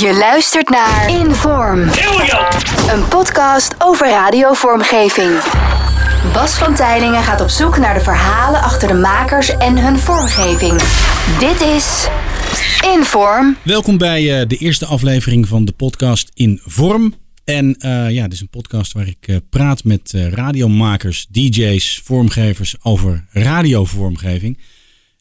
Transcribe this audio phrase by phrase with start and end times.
[0.00, 1.80] Je luistert naar Inform.
[2.88, 5.30] Een podcast over radiovormgeving.
[6.32, 10.72] Bas van Tijlingen gaat op zoek naar de verhalen achter de makers en hun vormgeving.
[11.38, 12.08] Dit is
[12.96, 13.56] Inform.
[13.64, 17.14] Welkom bij eh, de eerste aflevering van de podcast In Vorm.
[17.44, 22.00] En eh, ja, dit is een podcast waar ik eh, praat met eh, radiomakers, DJ's,
[22.04, 24.58] vormgevers over radiovormgeving.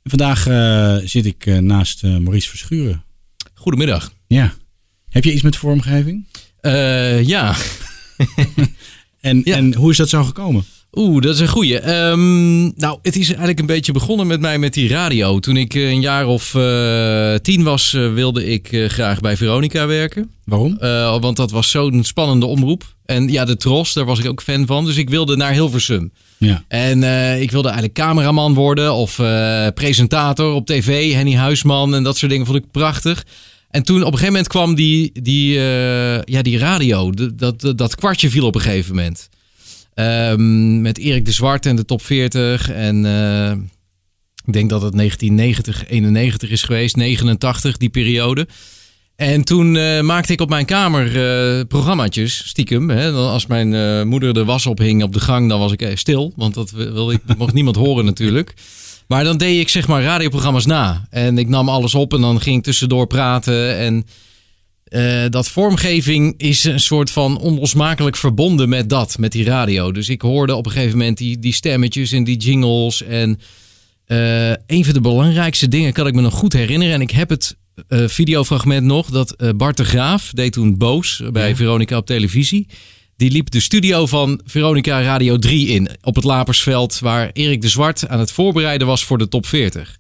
[0.03, 3.03] En vandaag eh, zit ik naast eh, Maurice Verschuren.
[3.53, 4.11] Goedemiddag.
[4.27, 4.53] Ja.
[5.09, 6.25] Heb je iets met vormgeving?
[6.61, 7.55] Eh, ja.
[9.21, 9.55] En, Ja.
[9.55, 10.65] en hoe is dat zo gekomen?
[10.93, 11.79] Oeh, dat is een goeie.
[11.79, 15.39] Ehm, nou, het is eigenlijk een beetje begonnen met mij met die radio.
[15.39, 20.29] Toen ik eh, een jaar of eh, tien was, wilde ik graag bij Veronica werken.
[20.46, 20.77] Waarom?
[21.21, 22.96] Want dat was zo'n spannende omroep.
[23.05, 24.85] En ja, de Tros, daar was ik ook fan van.
[24.85, 26.11] Dus ik wilde naar Hilversum.
[26.37, 26.63] Ja.
[26.68, 27.04] En
[27.41, 29.15] ik wilde eigenlijk cameraman worden of
[29.74, 33.25] presentator op tv, Henny Huisman en dat soort dingen vond ik prachtig.
[33.69, 37.95] En toen op een gegeven moment kwam die, die, eh, ja, die radio, dat, dat,
[37.95, 39.29] kwartje viel op een gegeven moment.
[39.93, 43.51] Ehm, met Erik de Zwart en de top 40 en eh,
[44.45, 48.47] ik denk dat het 1990, 91 is geweest, 89 die periode.
[49.15, 52.89] En toen eh, maakte ik op mijn kamer eh programmaatjes, stiekem.
[52.89, 53.11] Hè.
[53.11, 56.33] Als mijn moeder de was ophing op de gang, dan was ik stil.
[56.35, 58.53] Want dat wilde ik, mocht niemand horen natuurlijk.
[59.08, 61.08] Maar dan deed ik zeg maar radioprogramma's na.
[61.09, 63.77] En ik nam alles op en dan ging ik tussendoor praten.
[63.77, 64.05] En
[64.83, 69.91] eh, dat vormgeving is een soort van onlosmakelijk verbonden met dat, met die radio.
[69.91, 73.03] Dus ik hoorde op een gegeven moment die, die stemmetjes en die jingles.
[73.03, 73.39] En
[74.05, 76.94] eh, een van de belangrijkste dingen kan ik me nog goed herinneren.
[76.94, 77.55] En ik heb het
[77.88, 79.09] eh, videofragment nog.
[79.09, 81.55] Dat Bart de Graaf deed toen Boos bij Ja.
[81.55, 82.67] Veronica op televisie.
[83.17, 85.89] Die liep de studio van Veronica Radio 3 in.
[86.01, 86.99] Op het Lapersveld.
[86.99, 89.97] Waar Erik de Zwart aan het voorbereiden was voor de top 40.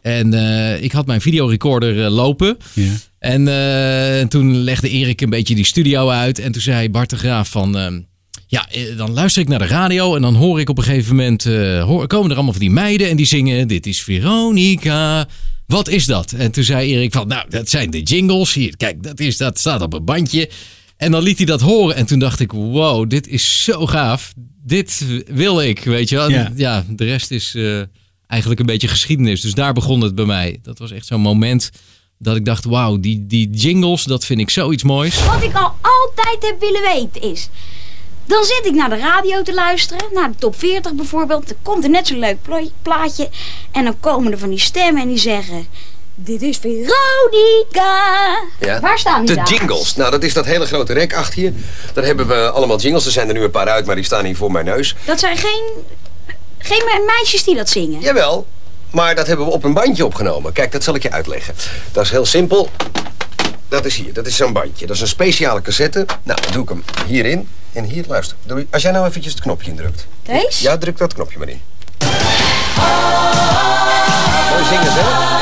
[0.00, 2.56] En eh, ik had mijn videorecorder eh, lopen.
[2.72, 2.92] Ja.
[3.18, 6.38] En eh, toen legde Erik een beetje die studio uit.
[6.38, 7.76] En toen zei Bart de Graaf van...
[7.76, 8.00] ehm,
[8.46, 11.44] ja, dan luister ik naar de radio en dan hoor ik op een gegeven moment...
[11.84, 13.68] hoor, komen er allemaal van die meiden en die zingen...
[13.68, 15.28] Dit is Veronica,
[15.66, 16.32] wat is dat?
[16.32, 17.28] En toen zei Erik van...
[17.28, 18.54] Nou, dat zijn de jingles.
[18.54, 20.50] Hier, kijk, dat, is, dat staat op een bandje.
[20.98, 21.96] En dan liet hij dat horen.
[21.96, 24.32] En toen dacht ik, wow, dit is zo gaaf.
[24.64, 26.30] Dit wil ik, weet je wel.
[26.30, 26.52] Ja.
[26.56, 27.80] Ja, de rest is eh,
[28.26, 29.40] eigenlijk een beetje geschiedenis.
[29.40, 30.58] Dus daar begon het bij mij.
[30.62, 31.70] Dat was echt zo'n moment
[32.18, 35.24] dat ik dacht, wauw, die, die jingles, dat vind ik zoiets moois.
[35.24, 37.48] Wat ik al altijd heb willen weten is...
[38.26, 41.50] Dan zit ik naar de radio te luisteren, naar de top 40 bijvoorbeeld.
[41.50, 43.28] Er komt er net zo'n leuk pla- plaatje.
[43.72, 45.66] En dan komen er van die stemmen en die zeggen...
[46.20, 48.38] Dit is Veronica.
[48.60, 48.80] Ja.
[48.80, 49.50] Waar staan die De dames?
[49.50, 49.96] jingles.
[49.96, 51.52] Nou, dat is dat hele grote rek achter je.
[51.92, 53.06] Daar hebben we allemaal jingles.
[53.06, 54.94] Er zijn er nu een paar uit, maar die staan hier voor mijn neus.
[55.04, 55.62] Dat zijn geen,
[56.58, 58.00] geen me- meisjes die dat zingen.
[58.00, 58.46] Jawel,
[58.90, 60.52] maar dat hebben we op een bandje opgenomen.
[60.52, 61.54] Kijk, dat zal ik je uitleggen.
[61.92, 62.68] Dat is heel simpel.
[63.68, 64.86] Dat is hier, dat is zo'n bandje.
[64.86, 66.06] Dat is een speciale cassette.
[66.22, 67.48] Nou, dan doe ik hem hierin.
[67.72, 68.36] En hier, luister.
[68.46, 70.06] Doe, als jij nou eventjes het knopje indrukt.
[70.22, 70.62] Deze?
[70.62, 71.60] Ja, druk dat knopje maar in.
[74.50, 75.37] Mooi zingen, hè?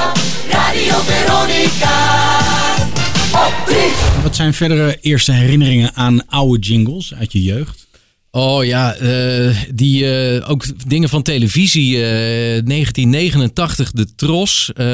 [4.22, 7.86] Wat zijn verdere eerste herinneringen aan oude jingles uit je jeugd?
[8.30, 11.94] Oh ja, eh, die, eh, ook dingen van televisie.
[11.96, 14.70] eh, 1989, de Tros.
[14.74, 14.84] eh,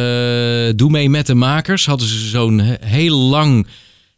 [0.76, 1.86] Doe mee met de makers.
[1.86, 3.66] Hadden ze zo'n he- heel lang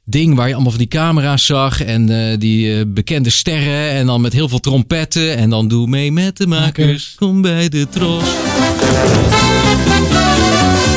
[0.04, 1.82] ding waar je allemaal van die camera's zag.
[1.82, 3.90] En eh, die eh, bekende sterren.
[3.90, 5.36] En dan met heel veel trompetten.
[5.36, 7.14] En dan doe mee met de makers.
[7.16, 8.24] Kom bij de Tros.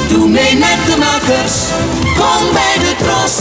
[0.10, 1.68] Doe mee met de makers,
[2.16, 3.36] kom bij de tros.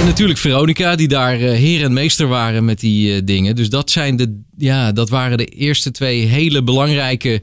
[0.00, 3.56] En natuurlijk Veronica, die daar eh, heer en meester waren met die eh, dingen.
[3.56, 7.42] Dus dat, zijn de, ja, dat waren de eerste twee hele belangrijke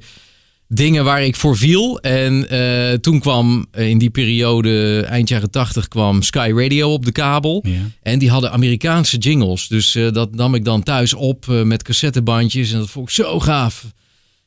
[0.72, 2.00] dingen waar ik voor viel.
[2.00, 7.06] En eh, toen kwam eh, in die periode, eind jaren tachtig, kwam Sky Radio op
[7.06, 7.63] de kabel.
[7.68, 7.80] Ja.
[8.02, 9.68] En die hadden Amerikaanse jingles.
[9.68, 12.72] Dus eh, dat nam ik dan thuis op met cassettebandjes.
[12.72, 13.85] En dat vond ik zo gaaf.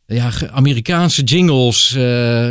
[0.06, 1.90] Ja, Amerikaanse jingles.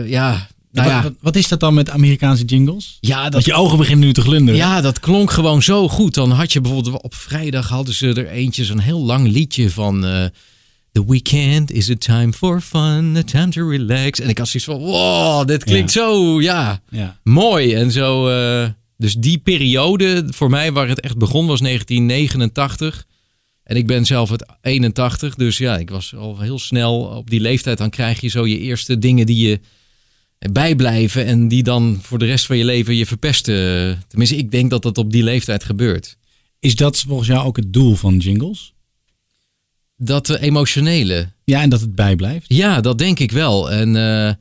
[0.06, 1.02] ja, nou Wat, ja.
[1.04, 2.98] wat, wat is dat dan met Amerikaanse jingles?
[3.00, 4.60] Ja, Dat dat je ogen beginnen nu te glunderen.
[4.60, 6.14] ja, dat klonk gewoon zo goed.
[6.14, 10.06] Dan had je bijvoorbeeld op vrijdag hadden ze er eentje, zo'n heel lang liedje van
[10.92, 14.20] The weekend is a time for fun, a time to relax.
[14.20, 17.20] En ik had zoiets van, wow, dit klinkt zo, ja, Ja.
[17.24, 17.74] mooi.
[17.74, 23.06] En zo, eh, dus die periode voor mij waar het echt begon was 1989.
[23.64, 27.40] En ik ben zelf het 81, dus ja, ik was al heel snel op die
[27.40, 27.78] leeftijd.
[27.78, 29.60] Dan krijg je zo je eerste dingen die je
[30.52, 34.04] bijblijven en die dan voor de rest van je leven je verpesten.
[34.08, 36.18] Tenminste, ik denk dat dat op die leeftijd gebeurt.
[36.60, 38.74] Is dat volgens jou ook het doel van jingles?
[40.04, 41.28] Dat emotionele.
[41.44, 42.46] Ja, en dat het bijblijft?
[42.48, 43.72] Ja, dat denk ik wel.
[43.72, 44.34] En eh,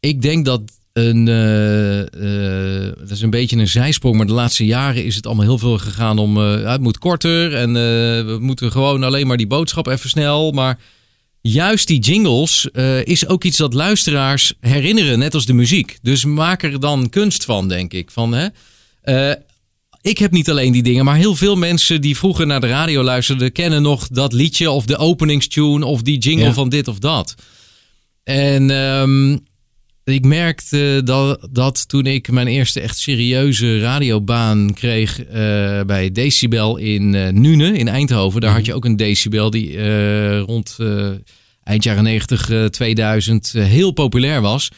[0.00, 0.62] ik denk dat.
[0.92, 5.26] een, eh, eh, dat is een beetje een zijsprong, maar de laatste jaren is het
[5.26, 9.46] allemaal heel veel gegaan om, het moet korter en we moeten gewoon alleen maar die
[9.46, 10.52] boodschap even snel.
[10.52, 10.78] Maar
[11.40, 12.68] juist die jingles
[13.04, 15.98] is ook iets dat luisteraars herinneren, net als de muziek.
[16.02, 18.10] Dus maak er dan kunst van, denk ik.
[18.10, 18.46] Van, hè?
[20.08, 23.02] Ik heb niet alleen die dingen, maar heel veel mensen die vroeger naar de radio
[23.02, 26.52] luisterden, kennen nog dat liedje of de openingstune of die jingle Ja.
[26.52, 27.34] van dit of dat.
[28.24, 29.36] En ehm,
[30.04, 35.34] ik merkte dat, dat toen ik mijn eerste echt serieuze radiobaan kreeg eh,
[35.86, 38.40] bij Decibel in eh Nune in Eindhoven.
[38.40, 40.76] Daar had je ook een Decibel die eh, rond
[41.68, 44.68] eind jaren 90, eh, 2000 eh, heel populair was.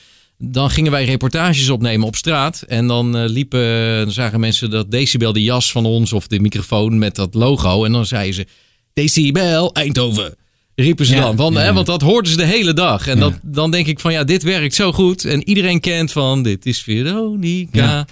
[0.42, 2.62] Dan gingen wij reportages opnemen op straat.
[2.68, 6.40] En dan eh, liepen, dan zagen mensen dat Decibel, de jas van ons of de
[6.40, 7.84] microfoon met dat logo.
[7.84, 8.46] En dan zeiden ze,
[8.92, 10.34] Decibel Eindhoven.
[10.74, 11.36] Riepen ze Ja, dan.
[11.36, 13.06] Want, ja, hè, want dat hoorden ze de hele dag.
[13.06, 15.24] En dat, dan denk ik van ja, dit werkt zo goed.
[15.24, 18.06] En iedereen kent van dit is Veronica.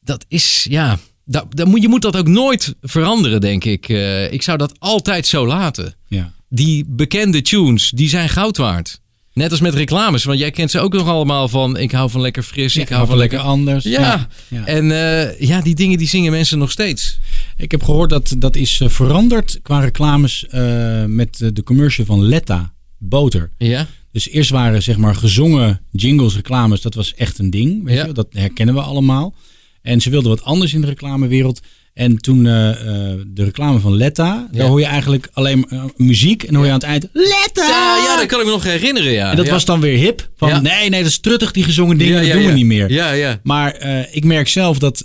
[0.00, 0.98] Dat is ja.
[1.24, 3.88] Dat, dat moet, je moet dat ook nooit veranderen, denk ik.
[3.88, 5.94] Eh, ik zou dat altijd zo laten.
[6.06, 6.32] Ja.
[6.48, 9.00] Die bekende tunes, die zijn goud waard.
[9.38, 11.76] Net als met reclames, want jij kent ze ook nog allemaal van...
[11.76, 13.38] ik hou van lekker fris, ik hou van lekker...
[13.38, 13.84] anders.
[13.84, 14.64] Ja, Ja.
[14.66, 17.18] en eh, ja, die dingen die zingen mensen nog steeds.
[17.56, 22.22] Ik heb gehoord dat dat is eh, veranderd qua reclames eh, met de commercial van
[22.24, 23.50] Letta, boter.
[23.58, 27.84] Ja, Dus eerst waren zeg maar gezongen jingles, reclames, dat was echt een ding.
[27.84, 28.06] Weet Ja.
[28.06, 28.12] je?
[28.12, 29.34] Dat herkennen we allemaal.
[29.82, 31.60] En ze wilden wat anders in de reclamewereld.
[31.98, 34.58] En toen eh, eh, de reclame van Letta, Ja.
[34.58, 36.42] daar hoor je eigenlijk alleen maar, eh, muziek.
[36.42, 37.68] En dan hoor je aan het eind Letta!
[37.68, 39.30] ja, ja dat kan ik me nog herinneren, ja.
[39.30, 39.52] En dat ja.
[39.52, 40.30] was dan weer hip.
[40.36, 42.90] Van nee, nee, dat is truttig die gezongen dingen, dat doen we niet meer.
[42.92, 43.40] Ja, ja.
[43.42, 45.04] Maar ik merk zelf dat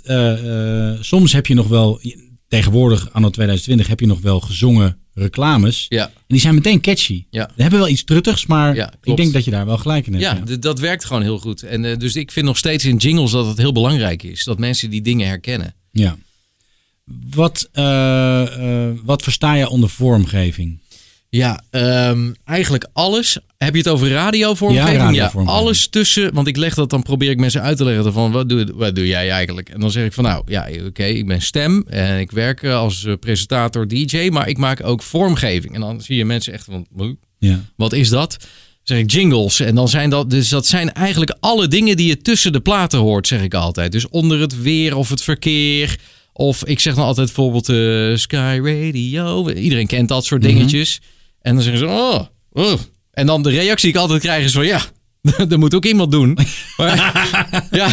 [1.00, 2.00] soms heb je nog wel,
[2.48, 5.86] tegenwoordig anno 2020 heb je nog wel gezongen reclames.
[5.88, 7.24] Ja, En die zijn meteen catchy.
[7.30, 7.44] Ja.
[7.46, 10.14] Die hebben wel iets truttigs, maar Ja, ik denk dat je daar wel gelijk in
[10.14, 10.48] hebt.
[10.48, 11.62] ja, dat werkt gewoon heel goed.
[11.62, 14.44] En dus ik vind nog steeds in jingles dat het heel belangrijk is.
[14.44, 15.74] Dat mensen die dingen herkennen.
[15.90, 16.16] Ja.
[17.30, 20.82] Wat, eh, eh, wat versta je onder vormgeving?
[21.28, 23.38] Ja, ehm, eigenlijk alles.
[23.58, 24.92] Heb je het over radiovormgeving?
[24.96, 25.48] Ja, radiovormgeving.
[25.60, 26.34] alles tussen.
[26.34, 28.94] Want ik leg dat dan, probeer ik mensen uit te leggen van wat doe, wat
[28.94, 29.68] doe jij eigenlijk?
[29.68, 32.74] En dan zeg ik van nou, ja, oké, ik ben stem en ik werk eh,
[32.76, 35.74] als presentator, DJ, maar ik maak ook vormgeving.
[35.74, 37.60] En dan zie je mensen echt van, "Huh, Ja.
[37.76, 38.36] wat is dat?
[38.38, 38.48] Dan
[38.82, 39.60] zeg ik jingles.
[39.60, 42.98] En dan zijn dat, dus dat zijn eigenlijk alle dingen die je tussen de platen
[42.98, 43.92] hoort, zeg ik altijd.
[43.92, 45.98] Dus onder het weer of het verkeer.
[46.36, 49.50] Of ik zeg dan altijd bijvoorbeeld eh, Sky Radio.
[49.50, 51.00] Iedereen kent dat soort dingetjes.
[51.40, 52.20] En dan zeggen ze, oh,
[52.52, 52.72] oh.
[53.12, 54.80] En dan de reactie die ik altijd krijg is van, ja,
[55.48, 56.38] dat moet ook iemand doen.
[56.76, 56.96] Maar,
[57.70, 57.88] ja,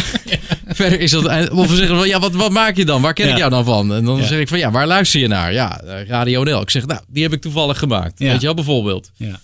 [0.66, 1.50] verder is dat...
[1.50, 3.02] Of we zeggen van, ja, wat, wat maak je dan?
[3.02, 3.94] Waar ken ik jou dan van?
[3.94, 4.26] En dan Ja.
[4.26, 5.52] zeg ik van, ja, waar luister je naar?
[5.52, 6.60] Ja, eh, Radio NL.
[6.60, 8.18] Ik zeg, nou, die heb ik toevallig gemaakt.
[8.18, 8.30] Ja.
[8.30, 9.10] Weet je wel, bijvoorbeeld.
[9.16, 9.40] ja.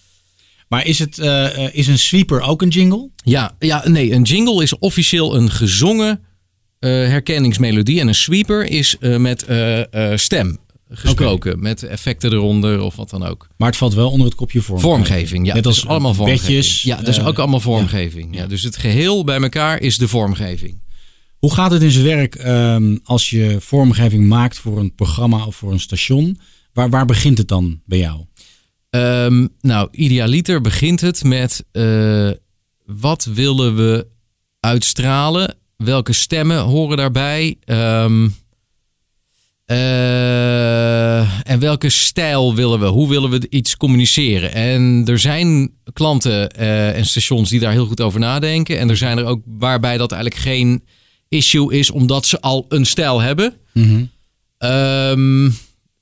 [0.68, 3.08] Maar is, het, eh, is een sweeper ook een jingle?
[3.24, 6.20] Ja, ja, nee, een jingle is officieel een gezongen
[6.86, 8.00] herkenningsmelodie.
[8.00, 10.58] En een sweeper is eh, met eh, eh, stem
[10.90, 11.60] gesproken.
[11.60, 13.48] Met effecten eronder of wat dan ook.
[13.56, 15.06] Maar het valt wel onder het kopje vormgeving.
[15.06, 15.54] Vormgeving, ja.
[15.54, 16.46] Net dat als is allemaal vormgeving.
[16.46, 16.82] bedjes.
[16.82, 18.36] Ja, dat is eh, ook allemaal vormgeving.
[18.36, 18.46] Ja.
[18.46, 20.86] dus het geheel bij elkaar is de vormgeving.
[21.38, 25.56] Hoe gaat het in zijn werk ehm, als je vormgeving maakt voor een programma of
[25.56, 26.40] voor een station?
[26.72, 28.24] Waar, waar begint het dan bij jou?
[28.90, 32.30] Ehm, nou, idealiter begint het met eh,
[32.84, 34.06] wat willen we
[34.60, 35.57] uitstralen?
[35.84, 37.56] Welke stemmen horen daarbij?
[37.64, 38.28] Ehm,
[39.64, 42.86] eh, en welke stijl willen we?
[42.86, 44.52] Hoe willen we iets communiceren?
[44.52, 48.78] En er zijn klanten eh, en stations die daar heel goed over nadenken.
[48.78, 50.84] En er zijn er ook waarbij dat eigenlijk geen
[51.28, 53.54] issue is, omdat ze al een stijl hebben.
[54.58, 55.50] Ehm,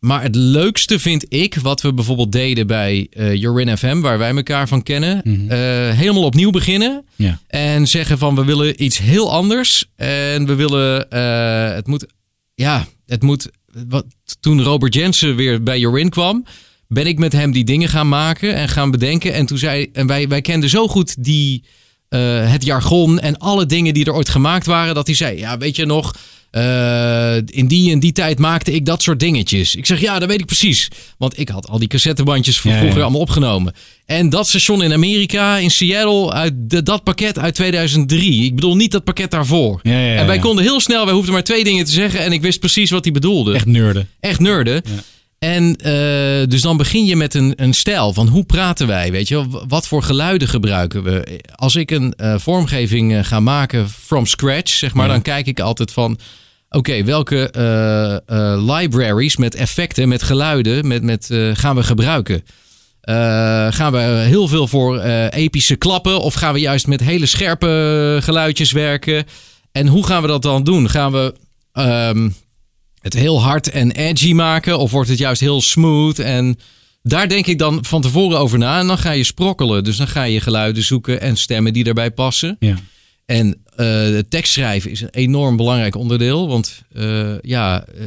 [0.07, 4.35] maar het leukste vind ik, wat we bijvoorbeeld deden bij eh Jorin FM, waar wij
[4.37, 5.59] elkaar van kennen, eh,
[5.99, 7.05] helemaal opnieuw beginnen.
[7.17, 7.41] Ja.
[7.47, 9.85] En zeggen van we willen iets heel anders.
[9.97, 12.07] En we willen, eh, het moet,
[12.55, 13.51] ja, het moet,
[13.89, 14.05] wat,
[14.41, 16.45] toen Robert Jensen weer bij Jorin kwam,
[16.89, 19.33] ben ik met hem die dingen gaan maken en gaan bedenken.
[19.33, 21.65] En toen zei, en wij, wij kenden zo goed die,
[22.09, 25.77] het jargon en alle dingen die er ooit gemaakt waren, dat hij zei, ja, weet
[25.77, 26.15] je nog,
[26.57, 29.75] eh, in die en die tijd maakte ik dat soort dingetjes.
[29.75, 30.91] Ik zeg, ja, dat weet ik precies.
[31.19, 33.03] Want ik had al die cassettebandjes van Ja, vroeger ja.
[33.03, 33.75] allemaal opgenomen.
[34.07, 38.45] En dat station in Amerika, in Seattle, uit de, dat pakket uit 2003.
[38.45, 39.81] Ik bedoel niet dat pakket daarvoor.
[39.83, 42.43] Ja, en wij konden heel snel, wij hoefden maar twee dingen te zeggen en ik
[42.43, 43.55] wist precies wat hij bedoelde.
[43.55, 44.09] Echt nerden.
[44.21, 44.75] Echt nerden.
[44.85, 45.03] Ja.
[45.39, 49.29] En eh, dus dan begin je met een, een stijl van hoe praten wij, weet
[49.29, 51.41] je Wat voor geluiden gebruiken we?
[51.55, 55.93] Als ik een eh, vormgeving ga maken from scratch, zeg maar, dan kijk ik altijd
[55.93, 56.19] van...
[56.77, 62.45] Oké, welke eh, eh, libraries met effecten, met geluiden, met, met, eh, gaan we gebruiken?
[63.71, 68.73] Gaan we heel veel voor epische klappen of gaan we juist met hele scherpe geluidjes
[68.73, 69.25] werken?
[69.73, 70.91] En hoe gaan we dat dan doen?
[70.91, 71.35] Gaan we
[71.73, 72.29] ehm,
[73.01, 76.19] het heel hard en edgy maken of wordt het juist heel smooth?
[76.19, 76.59] En
[77.03, 79.85] daar denk ik dan van tevoren over na en dan ga je sprokkelen.
[79.85, 82.57] Dus dan ga je geluiden zoeken en stemmen die daarbij passen.
[82.61, 82.77] Ja.
[83.27, 86.49] En uh, tekstschrijven is een enorm belangrijk onderdeel.
[86.49, 88.07] Want uh, ja, uh,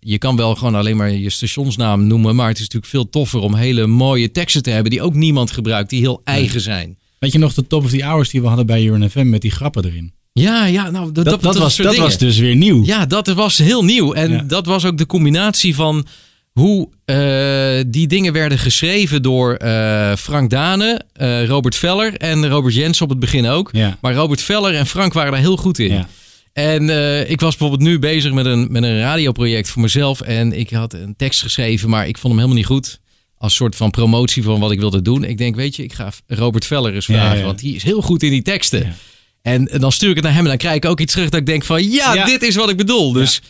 [0.00, 2.34] je kan wel gewoon alleen maar je stationsnaam noemen.
[2.36, 5.50] Maar het is natuurlijk veel toffer om hele mooie teksten te hebben die ook niemand
[5.50, 6.98] gebruikt, die heel eigen zijn.
[7.18, 9.50] Weet je nog de top of the hours die we hadden bij UNFM met die
[9.50, 10.12] grappen erin?
[10.32, 12.84] Ja, ja, nou, dat, dat, dat, was, dat was dus weer nieuw.
[12.84, 14.12] Ja, dat was heel nieuw.
[14.12, 14.42] En ja.
[14.42, 16.06] dat was ook de combinatie van
[16.52, 22.74] hoe uh, die dingen werden geschreven door uh, Frank Dane, uh, Robert Veller en Robert
[22.74, 23.68] Jens op het begin ook.
[23.72, 23.98] Ja.
[24.00, 25.92] Maar Robert Veller en Frank waren daar heel goed in.
[25.92, 26.08] Ja.
[26.52, 26.82] En
[27.30, 30.20] ik was bijvoorbeeld nu bezig met een, met een radioproject voor mezelf.
[30.20, 33.00] En ik had een tekst geschreven, maar ik vond hem helemaal niet goed.
[33.38, 35.24] Als soort van promotie van wat ik wilde doen.
[35.24, 37.38] Ik denk, weet je, ik ga Robert Veller eens vragen.
[37.38, 37.44] ja.
[37.44, 38.94] Want die is heel goed in die teksten.
[39.42, 41.40] En dan stuur ik het naar hem en dan krijg ik ook iets terug dat
[41.40, 41.90] ik denk van...
[41.90, 43.12] Ja, dit is wat ik bedoel.
[43.12, 43.40] Dus...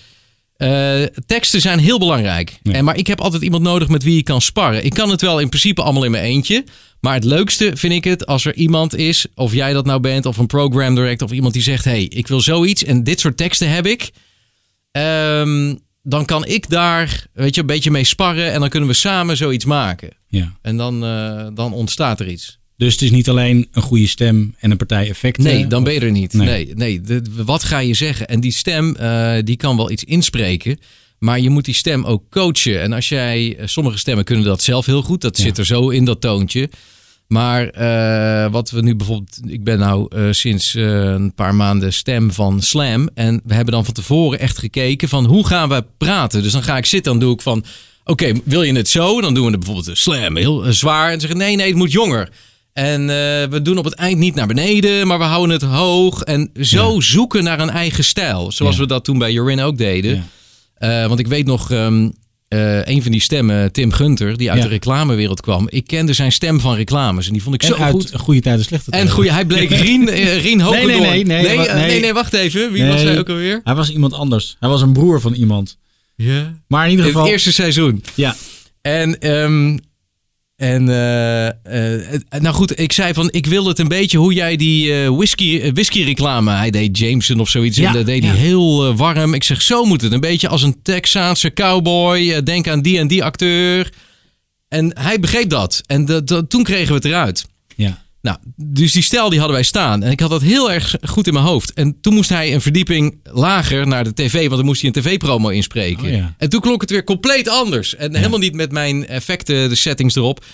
[0.62, 2.59] Uh, teksten zijn heel belangrijk.
[2.62, 2.73] Ja.
[2.73, 4.85] En, maar ik heb altijd iemand nodig met wie ik kan sparren.
[4.85, 6.64] Ik kan het wel in principe allemaal in mijn eentje.
[7.00, 10.26] Maar het leukste vind ik het als er iemand is, of jij dat nou bent,
[10.26, 13.37] of een program director, of iemand die zegt: hey, ik wil zoiets en dit soort
[13.37, 14.11] teksten heb ik.
[14.92, 18.95] Um, dan kan ik daar weet je, een beetje mee sparren en dan kunnen we
[18.95, 20.11] samen zoiets maken.
[20.28, 20.59] Ja.
[20.62, 22.59] En dan, uh, dan ontstaat er iets.
[22.83, 25.45] Dus het is niet alleen een goede stem en een partij effecten?
[25.45, 26.33] Nee, dan ben je er niet.
[26.33, 26.47] Nee.
[26.47, 27.01] Nee, nee.
[27.01, 28.29] De, wat ga je zeggen?
[28.29, 30.79] En die stem, uh, die kan wel iets inspreken.
[31.19, 32.83] Maar je moet die stem ook coachen.
[32.83, 35.21] En als jij, sommige stemmen kunnen dat zelf heel goed.
[35.21, 35.43] Dat Ja.
[35.43, 36.71] zit er zo in dat toontje.
[37.27, 41.93] Maar uh, wat we nu bijvoorbeeld, ik ben nou uh, sinds uh, een paar maanden
[41.93, 43.09] stem van Slam.
[43.15, 46.43] En we hebben dan van tevoren echt gekeken van hoe gaan we praten.
[46.43, 47.59] Dus dan ga ik zitten, dan doe ik van,
[48.05, 49.21] oké, okay, wil je het zo?
[49.21, 51.12] Dan doen we het bijvoorbeeld Slam, heel zwaar.
[51.12, 52.29] En zeggen, nee, nee, het moet jonger.
[52.73, 53.07] En uh,
[53.50, 56.23] we doen op het eind niet naar beneden, maar we houden het hoog.
[56.23, 57.00] En zo Ja.
[57.00, 58.52] zoeken naar een eigen stijl.
[58.52, 58.81] Zoals Ja.
[58.81, 60.25] we dat toen bij Jorin ook deden.
[60.79, 61.02] Ja.
[61.02, 62.05] Uh, want ik weet nog, um,
[62.49, 65.67] uh, een van die stemmen, Tim Gunter, die uit de reclamewereld kwam.
[65.71, 68.12] Ik kende zijn stem van reclames en die vond ik En zo uit goed.
[68.17, 69.12] goede tijden, slechte En tijden.
[69.14, 70.57] goeie, hij bleek Rien, Rien.
[70.57, 72.00] Nee, nee, nee, nee, nee, wa- nee, nee.
[72.00, 72.73] nee, wacht even.
[72.73, 72.93] Wie Nee.
[72.93, 73.61] was hij ook alweer?
[73.64, 74.57] Hij was iemand anders.
[74.61, 75.79] Hij was een broer van iemand.
[76.17, 76.61] Ja.
[76.69, 77.25] Maar in ieder In geval...
[77.26, 78.05] het eerste seizoen.
[78.14, 78.37] Ja,
[78.83, 79.79] En, um,
[80.62, 84.57] en uh, uh, nou goed, ik zei van, ik wil het een beetje hoe jij
[84.57, 88.28] die uh, whisky, whisky reclame, hij deed Jameson of zoiets, Ja, en dat deed ja.
[88.28, 89.35] hij heel warm.
[89.35, 93.07] Ik zeg, zo moet het, een beetje als een Texaanse cowboy, denk aan die en
[93.09, 93.92] die acteur.
[94.69, 95.81] En hij begreep dat.
[95.87, 97.45] En de, de- toen kregen we het eruit.
[97.76, 98.02] ja.
[98.23, 100.02] Nou, dus die stijl die hadden wij staan.
[100.02, 101.73] En ik had dat heel erg goed in mijn hoofd.
[101.73, 105.02] En toen moest hij een verdieping lager naar de tv, want dan moest hij een
[105.02, 106.05] tv-promo inspreken.
[106.05, 106.35] Oh ja.
[106.38, 107.97] En toen klonk het weer compleet anders.
[107.97, 110.45] En helemaal niet met mijn effecten, de settings erop.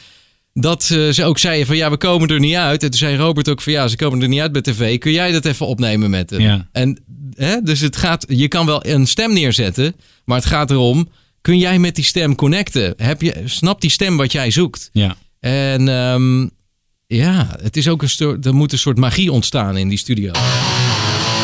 [0.52, 2.82] Dat eh, ze ook zeiden van ja, we komen er niet uit.
[2.82, 4.98] En toen zei Robert ook van ja, ze komen er niet uit bij tv.
[4.98, 6.40] Kun jij dat even opnemen met hem?
[6.40, 6.68] Ja.
[6.72, 6.98] En
[7.34, 9.94] hè, dus het gaat, je kan wel een stem neerzetten,
[10.24, 11.08] maar het gaat erom,
[11.40, 12.94] kun jij met die stem connecten?
[12.96, 14.90] Heb je, snapt die stem wat jij zoekt?
[14.92, 15.16] ja.
[15.40, 16.46] En ehm,
[17.14, 20.32] ja, het is ook een soort, er moet een soort magie ontstaan in die studio.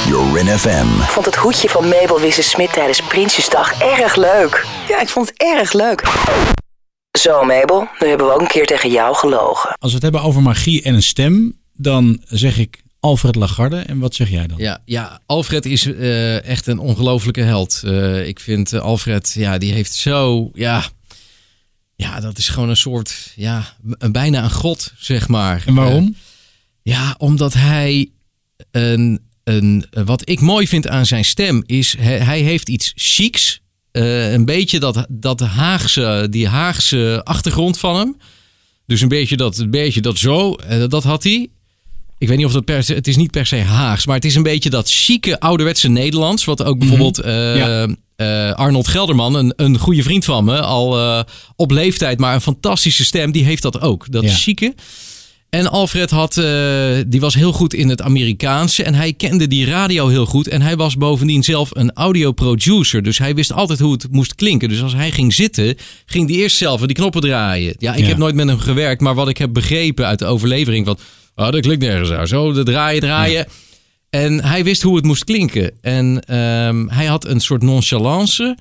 [0.09, 1.01] Jorin FM.
[1.01, 4.67] Ik vond het hoedje van Mabel Wisse-Smit tijdens Prinsjesdag erg leuk.
[4.89, 6.03] Ja, ik vond het erg leuk.
[7.19, 9.77] Zo, Mabel, nu hebben we ook een keer tegen jou gelogen.
[9.79, 13.79] Als we het hebben over magie en een stem, dan zeg ik Alfred Lagarde.
[13.79, 14.59] En wat zeg jij dan?
[14.59, 17.83] Ja, ja Alfred is eh, echt een ongelofelijke held.
[17.85, 20.85] Eh, ik vind Alfred, ja, die heeft zo, ja,
[21.97, 25.63] ja, dat is gewoon een soort, ja, een, bijna een god, zeg maar.
[25.67, 26.05] En waarom?
[26.05, 26.21] Eh,
[26.83, 28.11] ja, omdat hij
[28.71, 33.61] een, een, wat ik mooi vind aan zijn stem is, hij, hij heeft iets chics.
[33.91, 38.17] Eh, een beetje dat, dat Haagse, die Haagse achtergrond van hem.
[38.87, 41.49] Dus een beetje dat, een beetje dat zo, eh, dat had hij.
[42.19, 44.25] Ik weet niet of dat per se, het is niet per se Haags, maar het
[44.25, 46.45] is een beetje dat chique ouderwetse Nederlands.
[46.45, 47.29] Wat ook bijvoorbeeld Mhm.
[47.29, 47.89] Ja.
[48.17, 51.21] Eh, Arnold Gelderman, een, een goede vriend van me, al eh,
[51.57, 54.11] op leeftijd, maar een fantastische stem, die heeft dat ook.
[54.13, 54.31] Dat Ja.
[54.35, 54.75] chique.
[55.51, 56.45] En Alfred had, eh,
[57.07, 60.49] die was heel goed in het Amerikaanse en hij kende die radio heel goed.
[60.49, 64.69] En hij was bovendien zelf een audioproducer, dus hij wist altijd hoe het moest klinken.
[64.69, 67.75] Dus als hij ging zitten, ging hij eerst zelf die knoppen draaien.
[67.79, 68.07] Ja, ik Ja.
[68.07, 70.99] heb nooit met hem gewerkt, maar wat ik heb begrepen uit de overlevering van,
[71.35, 72.27] oh, dat klinkt nergens aan.
[72.27, 73.47] Zo, de draaien, draaien.
[74.15, 75.73] En hij wist hoe het moest klinken.
[75.81, 78.59] En ehm, hij had een soort nonchalance.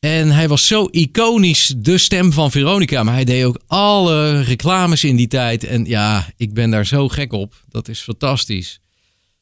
[0.00, 3.02] En hij was zo iconisch de stem van Veronica.
[3.02, 5.64] Maar hij deed ook alle reclames in die tijd.
[5.64, 7.64] En ja, ik ben daar zo gek op.
[7.68, 8.80] Dat is fantastisch.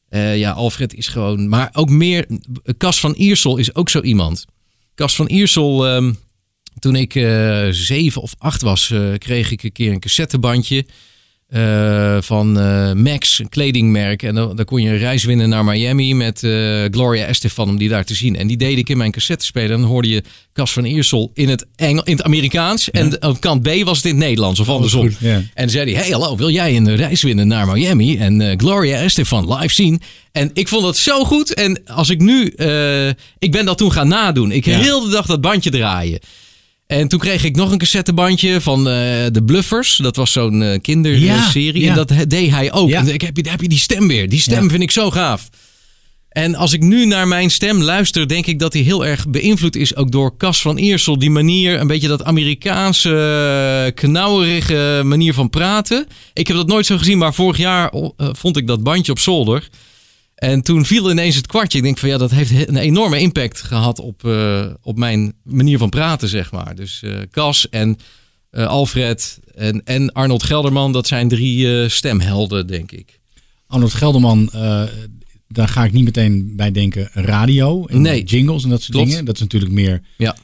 [0.07, 1.49] Eh, ja, Alfred is gewoon...
[1.49, 2.25] Maar ook meer...
[2.77, 4.45] Cas van Iersel is ook zo iemand.
[4.95, 5.87] Cas van Iersel...
[5.87, 6.13] ehm,
[6.79, 10.85] Toen ik eh, zeven of acht was, eh, kreeg ik een keer een cassettebandje
[11.49, 14.23] eh, van eh, Max, een kledingmerk.
[14.23, 16.51] En dan, dan kon je een reis winnen naar Miami met eh,
[16.91, 18.35] Gloria Estefan om die daar te zien.
[18.35, 19.71] En die deed ik in mijn cassettespeler.
[19.71, 22.91] En dan hoorde je Cas van Eersel in het, Engel, in het Amerikaans.
[22.91, 25.01] En op kant B was het in het Nederlands of andersom.
[25.01, 25.33] goed, ja.
[25.35, 28.17] En dan zei hij, hey hallo, wil jij een reis winnen naar Miami?
[28.17, 30.01] En Gloria Estefan live zien.
[30.31, 31.53] En ik vond dat zo goed.
[31.53, 32.45] En als ik nu,
[33.39, 34.51] ik ben dat toen gaan nadoen.
[34.51, 34.77] Ik Ja.
[34.77, 36.19] heel de dag dat bandje draaien.
[36.89, 38.93] En toen kreeg ik nog een cassettebandje van eh,
[39.31, 39.97] de Bluffers.
[39.97, 41.87] Dat was zo'n eh, kinderserie.
[41.89, 42.89] En dat deed hij ook.
[42.99, 44.29] En ik heb, je- heb je die stem weer.
[44.29, 45.49] Die stem vind ik zo gaaf.
[46.29, 49.75] En als ik nu naar mijn stem luister, denk ik dat hij heel erg beïnvloed
[49.75, 51.19] is ook door Cas van Eersel.
[51.19, 53.09] Die manier, een beetje dat Amerikaanse,
[53.85, 56.07] eh, knauwerige manier van praten.
[56.33, 59.67] Ik heb dat nooit zo gezien, maar vorig jaar vond ik dat bandje op zolder.
[60.39, 61.77] En toen viel ineens het kwartje.
[61.77, 65.33] Ik denk van ja, dat heeft he- een enorme impact gehad op, eh, op mijn
[65.43, 66.75] manier van praten, zeg maar.
[66.75, 67.97] Dus eh Cas en
[68.49, 73.19] eh, Alfred en, en Arnold Gelderman, dat zijn drie stemhelden, denk ik.
[73.67, 74.49] Arnold Gelderman,
[75.47, 78.23] daar ga ik niet meteen bij denken radio en Nee.
[78.23, 79.09] jingles en dat soort Klopt.
[79.09, 79.25] dingen.
[79.25, 80.35] Dat is natuurlijk meer Ja.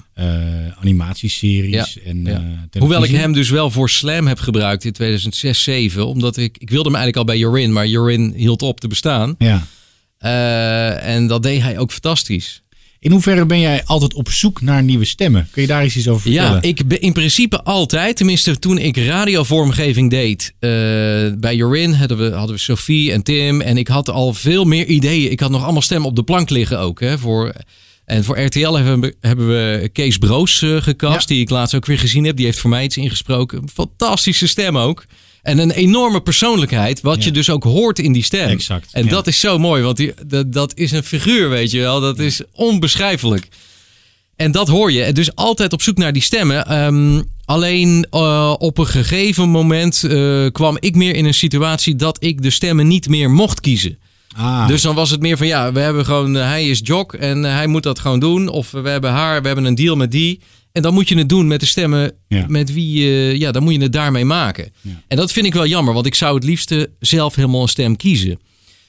[0.80, 2.68] animatieseries Ja, en ja.
[2.80, 6.08] Hoewel ik hem dus wel voor Slam heb gebruikt in 2006, 2007.
[6.08, 9.36] Omdat ik, ik wilde hem eigenlijk al bij Jorin, maar Jorin hield op te bestaan.
[9.38, 9.68] Ja.
[10.18, 12.64] Eh, en dat deed hij ook fantastisch.
[13.00, 15.48] In hoeverre ben jij altijd op zoek naar nieuwe stemmen?
[15.52, 16.52] Kun je daar eens iets over vertellen?
[16.52, 20.54] Ja, ik ben in principe altijd, tenminste toen ik radiovormgeving deed.
[20.60, 20.70] eh,
[21.38, 23.62] bij Jorin hadden we, hadden we Sophie en Tim.
[23.62, 25.32] En ik had al veel meer ideeën.
[25.32, 27.00] Ik had nog allemaal stemmen op de plank liggen ook.
[27.00, 27.54] Hè, voor,
[28.06, 31.30] en voor RTL hebben we, hebben we Kees Broos eh, gecast.
[31.30, 31.36] Ja.
[31.36, 32.36] Die ik laatst ook weer gezien heb.
[32.36, 33.70] Die heeft voor mij iets ingesproken.
[33.74, 35.06] Fantastische stem ook.
[35.46, 37.02] En een enorme persoonlijkheid.
[37.02, 37.24] Wat Ja.
[37.26, 38.50] je dus ook hoort in die stem.
[38.50, 39.10] Exact, En ja.
[39.10, 39.84] dat is zo mooi.
[39.84, 42.00] Want die, dat, dat is een figuur, weet je wel.
[42.00, 43.48] Dat is onbeschrijfelijk.
[44.36, 45.14] En dat hoor je.
[45.14, 46.66] Dus altijd op zoek naar die stemmen.
[46.68, 52.18] Ehm, alleen eh, op een gegeven moment eh, kwam ik meer in een situatie dat
[52.24, 53.98] ik de stemmen niet meer mocht kiezen.
[54.38, 57.14] Ah, Dus dan was het meer van ja, we hebben gewoon, eh, hij is jock
[57.14, 58.48] en hij moet dat gewoon doen.
[58.48, 60.40] Of we hebben haar, we hebben een deal met die.
[60.76, 62.46] En dan moet je het doen met de stemmen Ja.
[62.48, 64.72] met wie, eh, ja, dan moet je het daarmee maken.
[64.82, 65.04] Ja.
[65.08, 67.96] En dat vind ik wel jammer, want ik zou het liefste zelf helemaal een stem
[67.96, 68.40] kiezen.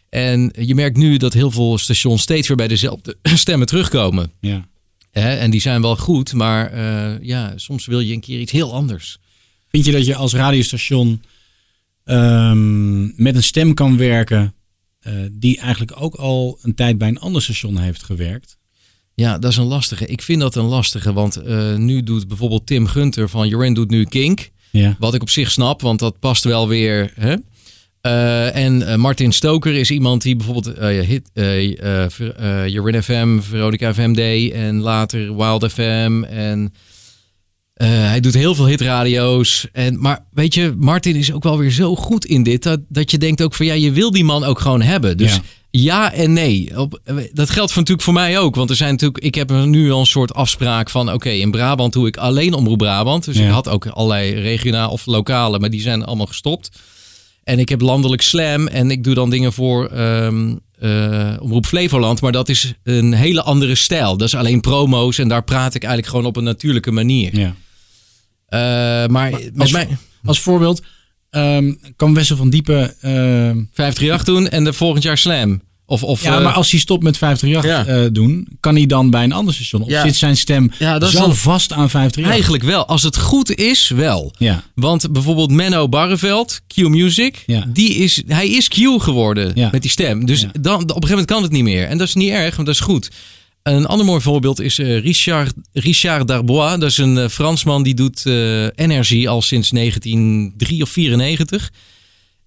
[0.09, 4.33] En je merkt nu dat heel veel stations steeds weer bij dezelfde stemmen terugkomen.
[4.41, 4.69] ja.
[5.11, 5.35] Hè?
[5.35, 8.73] En die zijn wel goed, maar eh, ja, soms wil je een keer iets heel
[8.75, 9.19] anders.
[9.69, 11.23] Vind je dat je als radiostation
[12.05, 14.55] ehm, met een stem kan werken
[15.01, 18.57] eh, die eigenlijk ook al een tijd bij een ander station heeft gewerkt?
[19.17, 20.07] Ja, dat is een lastige.
[20.07, 23.91] Ik vind dat een lastige, want eh, nu doet bijvoorbeeld Tim Gunter van Jorin doet
[23.91, 24.51] nu Kink.
[24.71, 24.97] Ja.
[24.99, 27.13] Wat ik op zich snap, want dat past wel weer.
[27.15, 27.35] Hè?
[28.01, 31.31] Eh, en eh, Martin Stoker is iemand die bijvoorbeeld hit,
[32.73, 36.23] Jorin FM, Veronica FM deed en later Wild FM.
[36.23, 36.73] En
[37.75, 39.67] hij doet heel veel hitradio's.
[39.73, 43.11] En, maar weet je, Martin is ook wel weer zo goed in dit dat, dat
[43.11, 45.17] je denkt ook van ja, je wil die man ook gewoon hebben.
[45.17, 45.43] Dus Ja.
[45.81, 46.79] Ja, en nee.
[46.79, 47.01] Op,
[47.33, 48.55] dat geldt natuurlijk voor mij ook.
[48.55, 51.93] Want er zijn natuurlijk, ik heb nu al een soort afspraak van oké, in Brabant
[51.93, 53.25] doe ik alleen Omroep Brabant.
[53.25, 53.45] Dus Ja.
[53.45, 56.71] ik had ook allerlei regionaal of lokale, maar die zijn allemaal gestopt.
[57.45, 62.21] En ik heb landelijk slam en ik doe dan dingen voor ehm eh, Omroep Flevoland.
[62.21, 64.17] Maar dat is een hele andere stijl.
[64.17, 67.39] Dat is alleen promo's en daar praat ik eigenlijk gewoon op een natuurlijke manier.
[67.39, 67.55] ja.
[68.47, 69.89] Eh, maar als- mij
[70.25, 70.83] Als voorbeeld,
[71.31, 72.95] ehm, kan Wessel van Diepen...
[73.01, 75.61] ehm, 538 doen en de volgend jaar slam.
[75.89, 78.03] Of, of, ja, eh, maar als hij stopt met 538 Ja.
[78.05, 79.83] eh, doen, kan hij dan bij een ander station?
[79.83, 80.03] Of Ja.
[80.03, 82.33] zit zijn stem Ja, dat zo dan- vast aan 538?
[82.33, 82.87] Eigenlijk wel.
[82.87, 84.33] Als het goed is, wel.
[84.39, 87.65] Ja, Want bijvoorbeeld Menno Barreveld, Q Music, Ja.
[87.69, 89.69] die is, hij is Q geworden Ja.
[89.73, 90.27] met die stem.
[90.27, 91.87] Dus dan, op een gegeven moment kan het niet meer.
[91.87, 93.11] En dat is niet erg, want dat is goed.
[93.63, 96.79] Een ander mooi voorbeeld is eh, Richard, Richard Darbois.
[96.79, 101.71] Dat is een Fransman die doet eh Energy al sinds 1903 of 94.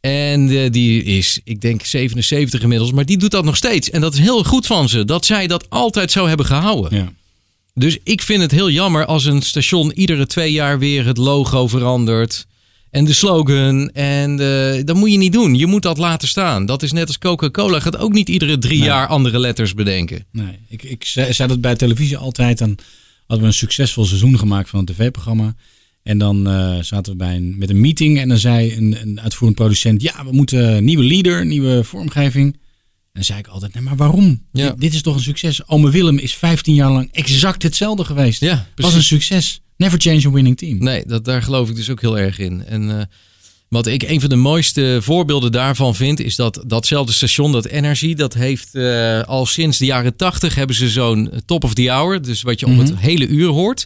[0.02, 2.92] En eh, die is, ik denk, 77 inmiddels.
[2.92, 3.90] Maar die doet dat nog steeds.
[3.90, 5.06] En dat is heel goed van ze.
[5.06, 6.98] Dat zij dat altijd zo hebben gehouden.
[6.98, 7.12] ja.
[7.74, 11.68] Dus ik vind het heel jammer als een station iedere twee jaar weer het logo
[11.68, 12.46] verandert.
[12.92, 13.90] En de slogan.
[13.90, 15.56] En eh, dat moet je niet doen.
[15.56, 16.66] Je moet dat laten staan.
[16.66, 17.80] Dat is net als Coca-Cola.
[17.80, 18.88] Gaat ook niet iedere drie Nee.
[18.88, 20.26] jaar andere letters bedenken.
[20.32, 22.58] Nee, ik, ik zei, zei dat bij televisie altijd.
[22.58, 22.78] Dan
[23.20, 25.56] hadden we een succesvol seizoen gemaakt van een tv-programma.
[26.04, 28.20] En dan eh, zaten we bij een, met een meeting.
[28.20, 32.54] En dan zei een, een uitvoerend producent: Ja, we moeten nieuwe leader, nieuwe vormgeving.
[32.54, 32.60] En
[33.14, 34.44] dan zei ik altijd: Nee, maar waarom?
[34.52, 34.70] Ja.
[34.70, 35.68] Dit, dit is toch een succes?
[35.68, 38.42] Ome Willem is 15 jaar lang exact hetzelfde geweest.
[38.42, 39.62] Ja, Was een succes.
[39.78, 40.78] Never change a winning team.
[40.78, 42.66] Nee, dat, daar geloof ik dus ook heel erg in.
[42.66, 43.06] En eh,
[43.70, 48.14] wat ik een van de mooiste voorbeelden daarvan vind, is dat datzelfde station, dat Energy,
[48.14, 52.22] dat heeft eh, al sinds de jaren tachtig hebben ze zo'n top of the hour.
[52.22, 53.86] Dus wat je op het hele uur hoort.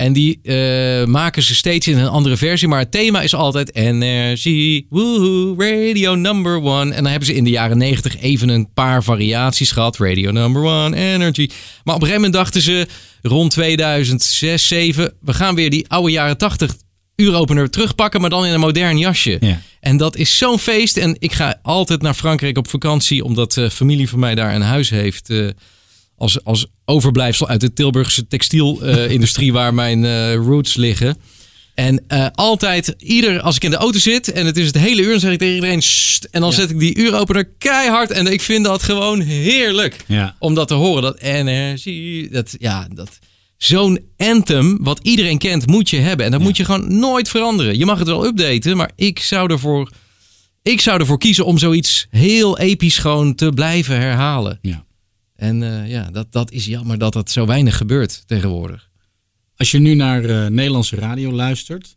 [0.00, 2.68] En die eh, maken ze steeds in een andere versie.
[2.68, 6.94] Maar het thema is altijd energie, woehoe, radio number one.
[6.94, 9.98] En dan hebben ze in de jaren negentig even een paar variaties gehad.
[9.98, 11.48] Radio number one, energy.
[11.84, 12.86] Maar op een gegeven moment dachten ze
[13.22, 15.12] rond 2006, 2007...
[15.20, 16.76] we gaan weer die oude jaren 80
[17.16, 19.36] uuropener terugpakken, maar dan in een modern jasje.
[19.40, 19.60] Ja.
[19.80, 20.96] En dat is zo'n feest.
[20.96, 24.62] En ik ga altijd naar Frankrijk op vakantie, omdat eh, familie van mij daar een
[24.62, 25.30] huis heeft.
[25.30, 25.48] eh,
[26.20, 31.16] als, als overblijfsel uit de Tilburgse textielindustrie, waar mijn eh, roots liggen.
[31.74, 35.02] En eh, altijd, ieder als ik in de auto zit en het is het hele
[35.02, 38.10] uur, dan zeg ik tegen iedereen: "Sst." En dan zet ik die uuropener keihard.
[38.10, 40.36] En ik vind dat gewoon heerlijk Ja.
[40.38, 41.02] om dat te horen.
[41.02, 43.18] Dat energie, dat, ja, dat,
[43.56, 46.26] zo'n anthem, wat iedereen kent, moet je hebben.
[46.26, 47.78] En dat moet je gewoon nooit veranderen.
[47.78, 49.90] Je mag het wel updaten, maar ik zou ervoor,
[50.62, 54.58] ik zou ervoor kiezen om zoiets heel episch gewoon te blijven herhalen.
[54.62, 54.84] Ja.
[55.40, 58.90] En eh, ja, dat, dat is jammer dat dat zo weinig gebeurt tegenwoordig.
[59.56, 61.96] Als je nu naar eh, Nederlandse radio luistert,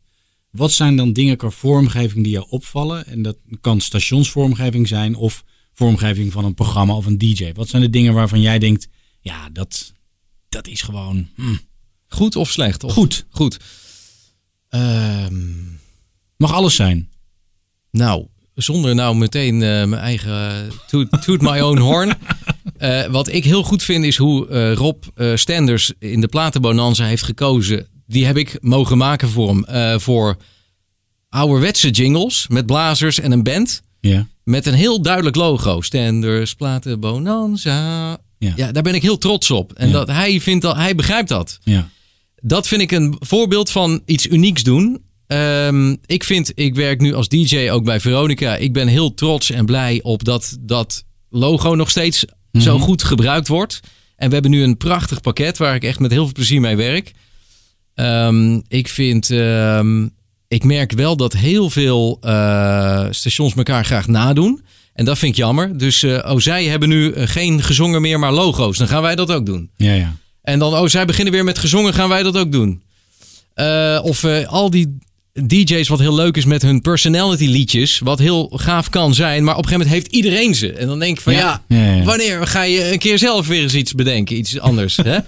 [0.49, 3.05] wat zijn dan dingen qua vormgeving die jou opvallen?
[3.05, 7.51] En dat kan stationsvormgeving zijn of vormgeving van een programma of een DJ.
[7.53, 8.87] Wat zijn de dingen waarvan jij denkt,
[9.19, 9.93] ja, dat,
[10.49, 11.55] dat is gewoon hm,
[12.07, 12.83] Goed of slecht?
[12.83, 13.25] Of, goed.
[13.29, 13.59] Goed.
[14.69, 15.73] Ehm,
[16.37, 17.09] Mag alles zijn.
[17.91, 22.13] Nou, zonder nou meteen eh, mijn eigen toot, toot my own horn.
[22.83, 27.05] Eh, wat ik heel goed vind is hoe eh, Rob eh, Stenders in de Platenbonanza
[27.05, 27.87] heeft gekozen.
[28.07, 29.99] Die heb ik mogen maken voor hem.
[29.99, 30.37] voor
[31.29, 33.81] ouderwetse jingles met blazers en een band.
[33.99, 34.27] Ja.
[34.43, 35.81] Met een heel duidelijk logo.
[35.81, 38.17] Stenders, Platenbonanza.
[38.37, 38.53] Ja.
[38.55, 39.73] Ja, daar ben ik heel trots op.
[39.73, 39.93] En Ja.
[39.93, 41.89] dat, hij, vindt dat, hij begrijpt dat Ja.
[42.35, 45.03] dat vind ik een voorbeeld van iets unieks doen.
[45.27, 48.55] Ehm, ik vind, ik werk nu als DJ ook bij Veronica.
[48.55, 52.25] Ik ben heel trots en blij op dat dat logo nog steeds
[52.61, 53.79] zo goed gebruikt wordt.
[54.15, 56.75] En we hebben nu een prachtig pakket waar ik echt met heel veel plezier mee
[56.75, 57.11] werk.
[57.95, 60.07] Ehm, ik vind, ehm,
[60.47, 64.61] ik merk wel dat heel veel eh, stations elkaar graag nadoen.
[64.93, 65.77] En dat vind ik jammer.
[65.77, 68.77] Dus eh, oh, zij hebben nu eh, geen gezongen meer, maar logo's.
[68.77, 69.69] Dan gaan wij dat ook doen.
[69.77, 70.15] Ja, ja.
[70.41, 72.83] En dan, oh, zij beginnen weer met gezongen, gaan wij dat ook doen.
[74.03, 74.97] Of al die
[75.41, 79.55] DJ's, wat heel leuk is met hun personality liedjes, wat heel gaaf kan zijn, maar
[79.57, 80.73] op een gegeven moment heeft iedereen ze.
[80.73, 82.03] En dan denk ik van ja, Ja, ja, ja.
[82.03, 85.17] wanneer ga je een keer zelf weer eens iets bedenken, iets anders, hè?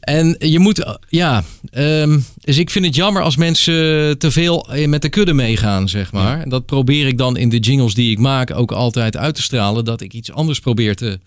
[0.00, 3.74] En je moet, ja, ehm, dus ik vind het jammer als mensen
[4.18, 6.40] te veel eh, met de kudde meegaan, zeg maar.
[6.40, 9.42] En dat probeer ik dan in de jingles die ik maak ook altijd uit te
[9.42, 11.18] stralen, dat ik iets anders probeer te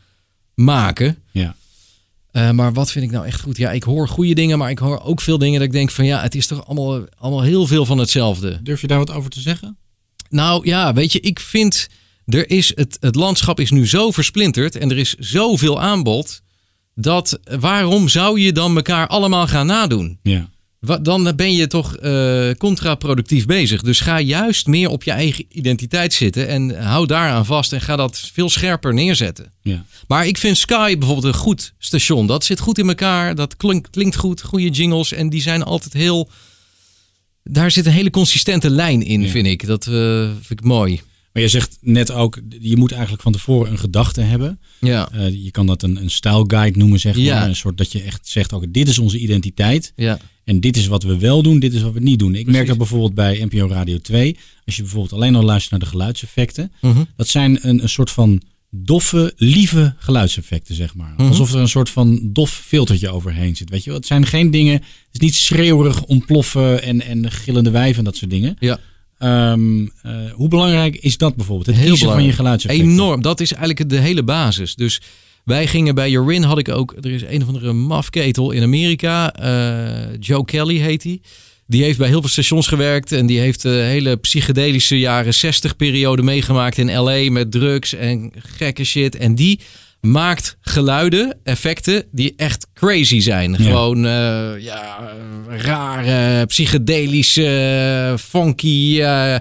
[0.56, 1.18] maken.
[1.32, 1.56] ja.
[2.40, 3.58] Eh, maar wat vind ik nou echt goed?
[3.58, 6.06] Ja, ik hoor goede dingen, maar ik hoor ook veel dingen dat ik denk van
[6.06, 8.60] ja, het is toch allemaal, allemaal heel veel van hetzelfde.
[8.64, 9.78] Durf je daar wat over te zeggen?
[10.30, 11.88] Nou ja, weet je, ik vind
[12.26, 16.42] er is het, het landschap is nu zo versplinterd en er is zoveel aanbod
[16.96, 20.20] dat waarom zou je dan elkaar allemaal gaan nadoen?
[20.22, 20.50] Ja.
[21.02, 23.82] Dan ben je toch eh, contraproductief bezig.
[23.82, 27.96] Dus ga juist meer op je eigen identiteit zitten en hou daaraan vast en ga
[27.96, 29.52] dat veel scherper neerzetten.
[29.62, 29.86] Ja.
[30.08, 32.28] Maar ik vind Sky bijvoorbeeld een goed station.
[32.28, 33.36] Dat zit goed in elkaar.
[33.36, 34.42] Dat klinkt, klinkt goed.
[34.42, 35.12] Goede jingles.
[35.12, 36.30] En die zijn altijd heel.
[37.44, 39.30] Daar zit een hele consistente lijn in, Ja.
[39.30, 39.68] vind ik.
[39.68, 39.94] Dat eh,
[40.42, 41.02] vind ik mooi.
[41.40, 44.60] Maar je zegt net ook, je moet eigenlijk van tevoren een gedachte hebben.
[44.80, 47.24] Ja, Eh, je kan dat een, een style guide noemen, zeg maar.
[47.24, 47.48] Ja.
[47.48, 49.94] Een soort dat je echt zegt, ook dit is onze identiteit.
[49.96, 52.36] ja, En dit is wat we wel doen, dit is wat we niet doen.
[52.36, 54.38] Ik merk dat bijvoorbeeld bij NPO Radio 2.
[54.66, 56.72] Als je bijvoorbeeld alleen al luistert naar de geluidseffecten.
[56.82, 57.04] Mhm.
[57.16, 61.14] Dat zijn een, een soort van doffe, lieve geluidseffecten, zeg maar.
[61.18, 61.28] Mhm.
[61.28, 63.70] Alsof er een soort van dof filtertje overheen zit.
[63.70, 64.00] Weet je wel?
[64.00, 68.16] Het zijn geen dingen, het is niet schreeuwerig ontploffen en, en gillende wijven en dat
[68.16, 68.56] soort dingen.
[68.60, 68.80] ja.
[69.20, 71.68] Ehm, eh, hoe belangrijk is dat bijvoorbeeld?
[71.68, 72.90] Het Heel kiezen van je geluidseffecten.
[72.92, 73.22] Enorm.
[73.22, 74.76] Dat is eigenlijk de hele basis.
[74.76, 75.02] Dus
[75.44, 76.96] wij gingen bij Jorin, had ik ook.
[77.02, 79.34] Er is een of andere mafketel in Amerika.
[79.34, 81.20] eh, Joe Kelly heet hij.
[81.68, 83.12] Die heeft bij heel veel stations gewerkt.
[83.12, 87.32] En die heeft de hele psychedelische jaren 60 periode meegemaakt in LA.
[87.32, 89.16] Met drugs en gekke shit.
[89.18, 89.60] En die
[90.02, 93.56] maakt geluiden, effecten die echt crazy zijn.
[93.58, 94.98] Gewoon eh, ja,
[95.48, 99.36] rare, psychedelische, funky eh,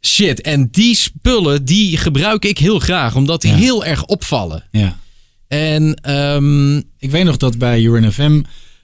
[0.00, 0.40] shit.
[0.40, 3.14] En die spullen, die gebruik ik heel graag.
[3.16, 3.56] Omdat die Ja.
[3.56, 4.64] heel erg opvallen.
[4.70, 4.98] Ja.
[5.48, 8.42] En ehm, Ik weet nog dat bij Urin FM,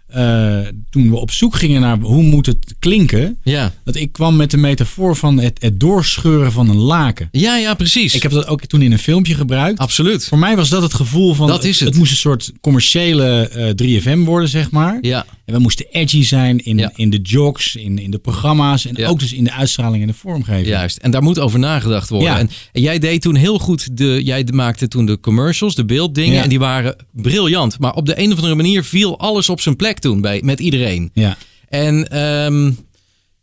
[0.08, 0.58] eh,
[0.90, 3.72] toen we op zoek gingen naar hoe moet het klinken, ja.
[3.84, 7.28] dat ik kwam met de metafoor van het, het doorscheuren van een laken.
[7.32, 8.14] ja, ja, precies.
[8.14, 9.78] Ik heb dat ook toen in een filmpje gebruikt.
[9.78, 10.24] Absoluut.
[10.24, 11.88] Voor mij was dat het gevoel van, Dat is het.
[11.88, 14.98] het moest een soort commerciële eh, 3FM worden, zeg maar.
[15.00, 16.92] Ja, En we moesten edgy zijn in, Ja.
[16.94, 19.08] in de jogs, in, in de programma's en Ja.
[19.08, 20.66] ook dus in de uitstraling en de vormgeving.
[20.66, 22.28] Juist, en daar moet over nagedacht worden.
[22.28, 22.38] Ja.
[22.38, 26.42] En, en jij deed toen heel goed, de, jij maakte toen de commercials, de beelddingen,
[26.42, 27.78] en die waren briljant.
[27.78, 30.60] Maar op de een of andere manier viel alles op zijn plek toen bij, met
[30.60, 31.10] iedereen.
[31.14, 31.36] Ja.
[31.68, 32.70] En ehm,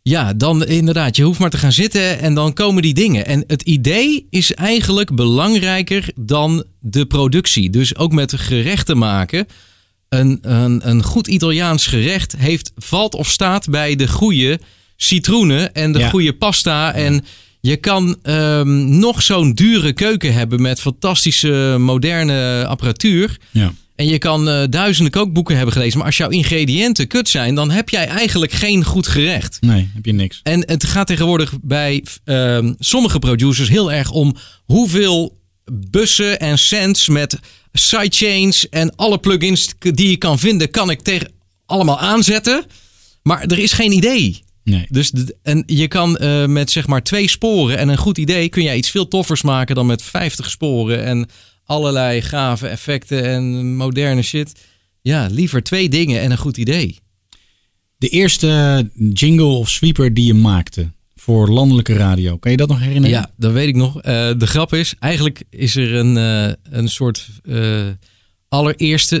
[0.02, 3.26] ja, dan inderdaad, je hoeft maar te gaan zitten en dan komen die dingen.
[3.26, 7.70] En het idee is eigenlijk belangrijker dan de productie.
[7.70, 9.46] Dus ook met gerechten maken.
[10.20, 14.60] Een, een, een goed Italiaans gerecht heeft, valt of staat bij de goede
[14.96, 16.08] citroenen en de Ja.
[16.08, 16.92] goede pasta.
[16.94, 17.24] En
[17.60, 23.36] je kan ehm, nog zo'n dure keuken hebben met fantastische moderne apparatuur.
[23.50, 23.72] Ja.
[23.96, 25.98] En je kan eh, duizenden kookboeken hebben gelezen.
[25.98, 29.58] Maar als jouw ingrediënten kut zijn, dan heb jij eigenlijk geen goed gerecht.
[29.60, 30.40] Nee, heb je niks.
[30.42, 35.38] En het gaat tegenwoordig bij ehm, sommige producers heel erg om hoeveel
[35.90, 37.38] bussen en cents met
[37.78, 41.32] sidechains en alle plugins die je kan vinden, kan ik tegen
[41.66, 42.64] allemaal aanzetten.
[43.22, 44.44] Maar er is geen idee.
[44.64, 44.86] Nee.
[44.88, 45.12] Dus
[45.42, 48.76] en je kan eh, met zeg maar twee sporen en een goed idee kun jij
[48.76, 51.28] iets veel toffers maken dan met 50 sporen en
[51.64, 54.52] allerlei gave effecten en moderne shit.
[55.02, 56.98] Ja, liever twee dingen en een goed idee.
[57.96, 60.90] De eerste jingle of sweeper die je maakte
[61.26, 62.36] voor landelijke radio.
[62.36, 63.10] Kan je dat nog herinneren?
[63.10, 64.00] Ja, dat weet ik nog.
[64.00, 67.86] Eh, de grap is, eigenlijk is er een, eh, een soort eh,
[68.48, 69.16] allereerste.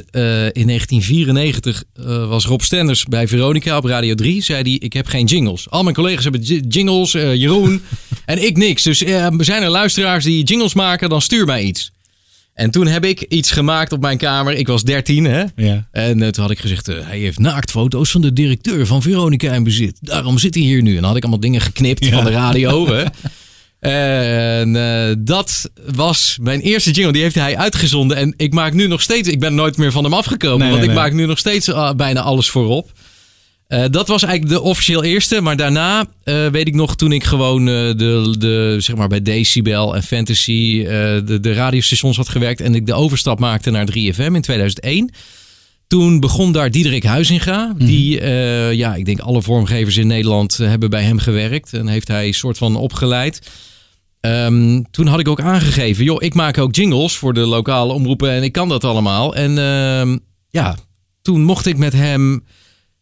[0.52, 4.42] in 1994 eh, was Rob Stenders bij Veronica op Radio 3.
[4.42, 5.70] Zei hij, ik heb geen jingles.
[5.70, 7.82] Al mijn collega's hebben jingles, Jeroen
[8.24, 8.82] en ik niks.
[8.82, 8.98] Dus
[9.38, 11.92] zijn er luisteraars die jingles maken, dan stuur mij iets.
[12.56, 14.52] En toen heb ik iets gemaakt op mijn kamer.
[14.52, 15.44] Ik was 13, hè?
[15.56, 15.88] Ja.
[15.92, 19.52] En eh, toen had ik gezegd, eh, hij heeft naaktfoto's van de directeur van Veronica
[19.52, 19.98] in bezit.
[20.00, 20.90] Daarom zit hij hier nu.
[20.90, 22.86] En dan had ik allemaal dingen geknipt van de radio.
[22.94, 23.04] Hè.
[23.80, 27.12] En eh, dat was mijn eerste jingle.
[27.12, 28.16] Die heeft hij uitgezonden.
[28.16, 29.28] En ik maak nu nog steeds...
[29.28, 30.58] Ik ben nooit meer van hem afgekomen.
[30.58, 31.04] Nee, want nee, ik nee.
[31.04, 32.92] maak nu nog steeds bijna alles voorop.
[33.68, 35.40] Eh, dat was eigenlijk de officieel eerste.
[35.40, 39.22] Maar daarna eh, weet ik nog toen ik gewoon eh, de, de, zeg maar bij
[39.22, 42.60] Decibel en Fantasy de, de radiostations had gewerkt.
[42.60, 45.10] En ik de overstap maakte naar 3FM in 2001.
[45.86, 47.74] Toen begon daar Diederik Huizinga.
[47.78, 51.72] Die, eh, ja, ik denk alle vormgevers in Nederland hebben bij hem gewerkt.
[51.72, 53.50] En heeft hij soort van opgeleid.
[54.20, 58.30] Ehm, toen had ik ook aangegeven, joh, ik maak ook jingles voor de lokale omroepen
[58.30, 59.34] en ik kan dat allemaal.
[59.34, 60.18] En ehm,
[60.50, 60.76] ja,
[61.22, 62.44] toen mocht ik met hem.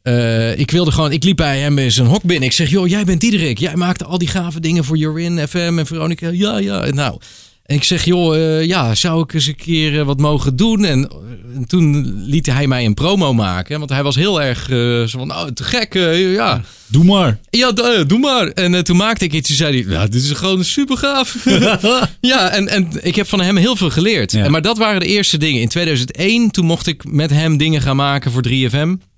[0.04, 2.48] Eh, ik wilde gewoon, ik liep bij hem in zijn hok binnen.
[2.48, 3.58] Ik zeg, joh, jij bent Diederik.
[3.58, 6.28] Jij maakte al die gave dingen voor Jorin, FM en Veronica.
[6.28, 6.84] Ja, ja.
[6.84, 7.18] En nou,
[7.62, 10.84] en ik zeg, joh, eh, ja, zou ik eens een keer eh, wat mogen doen?
[10.84, 11.10] En,
[11.54, 13.78] en toen liet hij mij een promo maken.
[13.78, 14.64] Want hij was heel erg
[15.10, 15.94] zo van, oh, te gek,
[16.34, 16.60] ja.
[16.86, 17.38] Doe maar.
[17.50, 17.72] Ja,
[18.06, 18.48] doe maar.
[18.48, 19.48] En toen maakte ik iets.
[19.48, 21.36] Toen zei hij, ja, dit is gewoon super gaaf.
[22.20, 24.32] ja, en, en ik heb van hem heel veel geleerd.
[24.32, 24.44] Ja.
[24.44, 25.60] En, maar dat waren de eerste dingen.
[25.60, 29.13] In 2001, toen mocht ik met hem dingen gaan maken voor 3FM.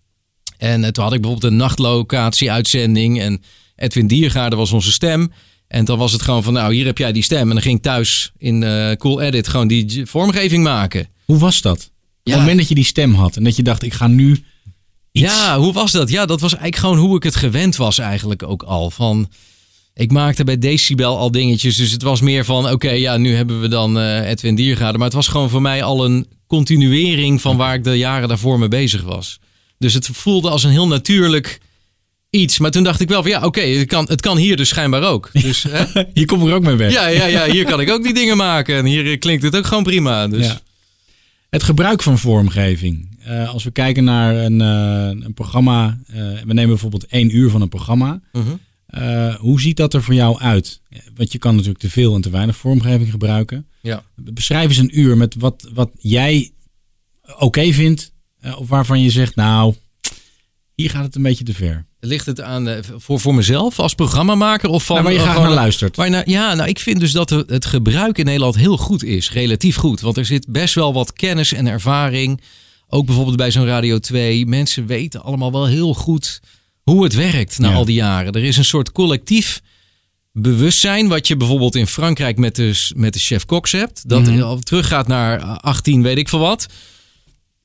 [0.59, 3.21] En eh, toen had ik bijvoorbeeld een nachtlocatie-uitzending.
[3.21, 3.42] En
[3.77, 5.33] Edwin Diergaarde was onze stem.
[5.69, 7.40] En dan was het gewoon van, nou, hier heb jij die stem.
[7.40, 11.09] En dan ging ik thuis in eh, Cool Edit gewoon die vormgeving maken.
[11.25, 11.79] Hoe was dat?
[11.79, 11.90] Op
[12.23, 12.33] Ja.
[12.33, 14.31] het moment dat je die stem had en dat je dacht, ik ga nu
[15.12, 15.33] iets...
[15.33, 16.11] Ja, hoe was dat?
[16.11, 18.90] Ja, dat was eigenlijk gewoon hoe ik het gewend was eigenlijk ook al.
[18.90, 19.29] Van,
[19.95, 21.77] ik maakte bij Decibel al dingetjes.
[21.77, 24.99] Dus het was meer van, oké, ja, nu hebben we dan eh, Edwin Diergaarde.
[24.99, 28.59] Maar het was gewoon voor mij al een continuering van waar ik de jaren daarvoor
[28.59, 29.38] mee bezig was.
[29.79, 31.61] Dus het voelde als een heel natuurlijk
[32.31, 32.59] iets.
[32.59, 35.03] Maar toen dacht ik wel van, ja, oké, het, kan, het kan hier dus schijnbaar
[35.03, 35.31] ook.
[35.33, 35.85] Dus, hè?
[36.15, 36.93] Hier kom ik ook mee weg.
[36.93, 38.77] ja, ja, ja, hier kan ik ook die dingen maken.
[38.77, 40.29] En hier klinkt het ook gewoon prima.
[40.29, 40.47] Dus.
[40.47, 40.61] Ja.
[41.51, 43.17] Het gebruik van vormgeving.
[43.27, 47.51] Eh, als we kijken naar een, eh, een programma, eh, we nemen bijvoorbeeld één uur
[47.51, 48.21] van een programma.
[48.33, 48.57] Mhm.
[49.39, 50.81] Hoe ziet dat er voor jou uit?
[51.15, 53.67] Want je kan natuurlijk te veel en te weinig vormgeving gebruiken.
[53.81, 54.05] Ja.
[54.15, 56.51] Beschrijf eens een uur met wat, wat jij
[57.39, 58.12] oké vindt.
[58.40, 59.75] Eh, of waarvan je zegt, nou,
[60.75, 61.87] hier gaat het een beetje te ver.
[62.01, 65.25] Ligt het aan eh, voor, voor mezelf als programmamaker of van Nou, waar je eh,
[65.25, 65.96] graag gewoon- naar luistert.
[65.96, 69.31] Waar naar- ja, nou, ik vind dus dat het gebruik in Nederland heel goed is.
[69.33, 70.01] Relatief goed.
[70.01, 72.40] Want er zit best wel wat kennis en ervaring.
[72.88, 74.46] Ook bijvoorbeeld bij zo'n Radio 2.
[74.46, 76.40] Mensen weten allemaal wel heel goed
[76.83, 77.75] hoe het werkt na Ja.
[77.75, 78.33] al die jaren.
[78.33, 79.61] Er is een soort collectief
[80.33, 81.09] bewustzijn.
[81.09, 84.09] Wat je bijvoorbeeld in Frankrijk met de, met de chef Cox hebt.
[84.09, 84.59] Dat Mhm.
[84.59, 86.66] teruggaat naar 18 weet ik veel wat.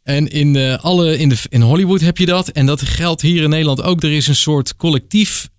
[0.03, 2.47] En in, eh, alle, in, de, in Hollywood heb je dat.
[2.47, 4.03] En dat geldt hier in Nederland ook.
[4.03, 5.49] Er is een soort collectief,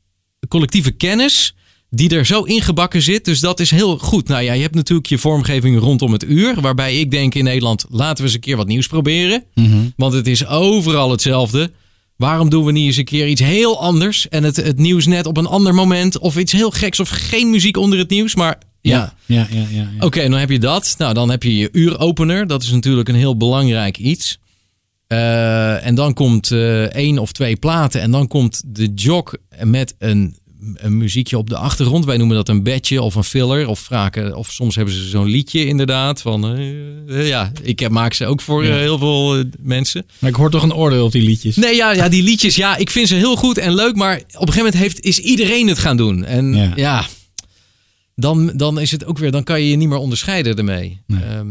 [0.48, 1.54] collectieve kennis
[1.90, 3.24] die er zo ingebakken zit.
[3.24, 4.28] Dus dat is heel goed.
[4.28, 6.60] Nou ja, je hebt natuurlijk je vormgeving rondom het uur.
[6.60, 9.44] Waarbij ik denk in Nederland, laten we eens een keer wat nieuws proberen.
[9.96, 11.70] Want het is overal hetzelfde.
[12.16, 14.28] Waarom doen we niet eens een keer iets heel anders?
[14.28, 16.18] En het, het nieuws net op een ander moment.
[16.18, 18.34] Of iets heel geks of geen muziek onder het nieuws.
[18.34, 19.60] Maar ja, ja, ja.
[19.70, 20.04] ja, ja.
[20.06, 20.94] Oké, dan heb je dat.
[20.98, 22.46] Nou, dan heb je je uuropener.
[22.46, 24.38] Dat is natuurlijk een heel belangrijk iets.
[25.06, 28.00] Eh, en dan komt eh, één of twee platen.
[28.00, 30.36] En dan komt de jog met een,
[30.74, 32.04] een muziekje op de achtergrond.
[32.04, 33.68] Wij noemen dat een bedje of een filler.
[33.68, 36.20] Of, vragen, of soms hebben ze zo'n liedje inderdaad.
[36.22, 36.56] Van,
[37.08, 38.76] eh, ja, ik maak ze ook voor Ja.
[38.76, 40.06] heel veel mensen.
[40.18, 41.56] Maar ik hoor toch een oordeel op die liedjes.
[41.56, 43.94] Nee, ja, ja, die liedjes, ja, ik vind ze heel goed en leuk.
[43.96, 46.24] Maar op een gegeven moment heeft, is iedereen het gaan doen.
[46.24, 46.72] En Ja.
[46.76, 47.04] ja,
[48.22, 51.00] dan, dan is het ook weer, dan kan je je niet meer onderscheiden ermee.
[51.06, 51.22] Nee.
[51.22, 51.48] Ehm,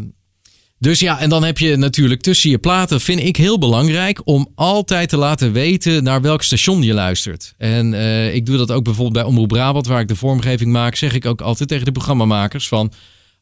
[0.82, 4.48] dus ja, en dan heb je natuurlijk tussen je platen, vind ik heel belangrijk om
[4.56, 7.54] altijd te laten weten naar welk station je luistert.
[7.58, 10.96] En eh, ik doe dat ook bijvoorbeeld bij Omroep Brabant, waar ik de vormgeving maak,
[10.96, 12.92] zeg ik ook altijd tegen de programmamakers van...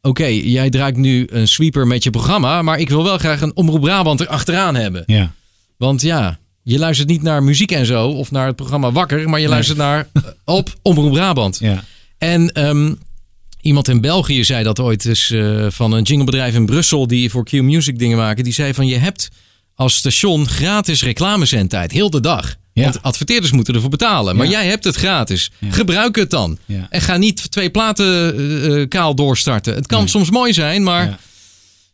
[0.02, 3.56] Oké, jij draait nu een sweeper met je programma, maar ik wil wel graag een
[3.56, 5.04] Omroep Brabant erachteraan hebben.
[5.06, 5.34] Ja.
[5.78, 9.40] Want ja, je luistert niet naar muziek en zo, of naar het programma Wakker, maar
[9.40, 11.60] je luistert naar eh, op Omroep Brabant.
[11.60, 11.84] Ja.
[12.18, 12.94] En ehm,
[13.70, 17.44] iemand in België zei dat ooit eens eh, van een jinglebedrijf in Brussel die voor
[17.46, 18.44] Q Music dingen maken.
[18.44, 19.28] Die zei van je hebt
[19.76, 22.56] als station gratis reclamezendtijd, heel de dag.
[22.74, 22.84] Ja.
[22.84, 24.36] Want adverteerders moeten ervoor betalen.
[24.36, 24.52] Maar Ja.
[24.52, 25.52] jij hebt het gratis.
[25.58, 25.72] Ja.
[25.72, 26.58] Gebruik het dan.
[26.90, 28.06] En ga niet twee platen
[28.38, 29.76] eh, eh, kaal doorstarten.
[29.76, 30.08] Het kan Nee.
[30.08, 31.20] soms mooi zijn, maar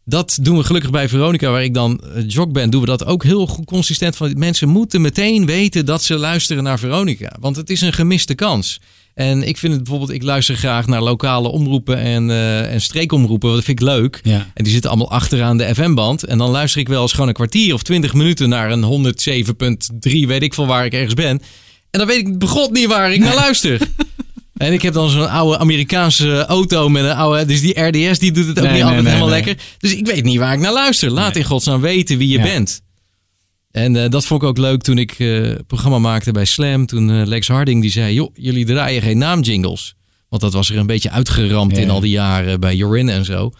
[0.06, 2.70] dat doen we gelukkig bij Veronica, waar ik dan jog ben.
[2.70, 4.16] Doen we dat ook heel goed consistent.
[4.16, 7.36] Van mensen moeten meteen weten dat ze luisteren naar Veronica.
[7.40, 8.80] Want het is een gemiste kans.
[9.16, 13.54] En ik vind het bijvoorbeeld, ik luister graag naar lokale omroepen en, eh, en streekomroepen.
[13.54, 14.20] Dat vind ik leuk.
[14.24, 14.48] Ja.
[14.54, 16.24] En die zitten allemaal achteraan de FM-band.
[16.24, 20.28] En dan luister ik wel eens gewoon een kwartier of twintig minuten naar een 107.3,
[20.28, 21.42] weet ik veel waar ik ergens ben.
[21.92, 23.80] En dan weet ik begot niet waar ik naar luister.
[24.56, 27.46] En ik heb dan zo'n oude Amerikaanse auto met een oude...
[27.46, 29.56] Dus die RDS die doet het ook Nee, niet nee, altijd helemaal lekker.
[29.80, 31.12] Dus ik weet niet waar ik naar luister.
[31.12, 32.44] Laat in godsnaam weten wie je Ja.
[32.44, 32.82] bent.
[33.76, 36.86] En eh, dat vond ik ook leuk toen ik het programma maakte bij Slam.
[36.86, 38.14] Toen eh, Lex Harding die zei...
[38.14, 39.96] joh, jullie draaien geen naamjingles.
[40.30, 41.82] Want dat was er een beetje uitgeramd Ja.
[41.82, 43.52] in al die jaren bij Jorin en zo.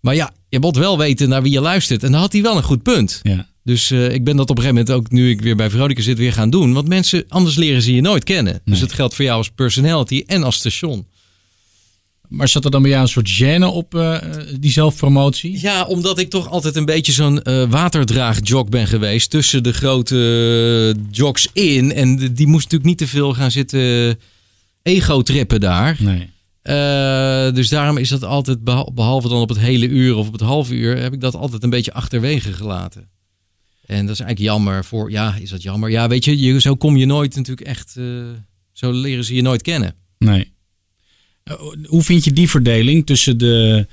[0.00, 2.02] Maar ja, je moet wel weten naar wie je luistert.
[2.02, 3.20] En dan had hij wel een goed punt.
[3.22, 3.48] Ja.
[3.64, 6.18] Dus ik ben dat op een gegeven moment ook, nu ik weer bij Veronica zit,
[6.18, 6.72] weer gaan doen.
[6.72, 8.60] Want mensen, anders leren ze je nooit kennen.
[8.64, 11.06] Dus dat geldt voor jou als personality en als station.
[12.28, 14.18] Maar zat er dan bij jou een soort gêne op eh,
[14.60, 15.60] die zelfpromotie?
[15.60, 19.30] Ja, omdat ik toch altijd een beetje zo'n eh waterdraagjog ben geweest.
[19.30, 21.92] Tussen de grote eh, jogs in.
[21.92, 24.18] En die moest natuurlijk niet te veel gaan zitten
[24.82, 25.96] ego-trippen daar.
[26.00, 26.30] Nee.
[26.62, 30.32] Eh, dus daarom is dat altijd, beha- behalve dan op het hele uur of op
[30.32, 33.08] het halve uur, heb ik dat altijd een beetje achterwege gelaten.
[33.86, 35.90] En dat is eigenlijk jammer voor, ja, is dat jammer?
[35.90, 38.04] Ja, weet je, je zo kom je nooit natuurlijk echt, eh,
[38.72, 39.94] zo leren ze je nooit kennen.
[40.18, 40.54] Nee.
[41.46, 41.54] Eh,
[41.86, 43.86] Hoe vind je die verdeling tussen de,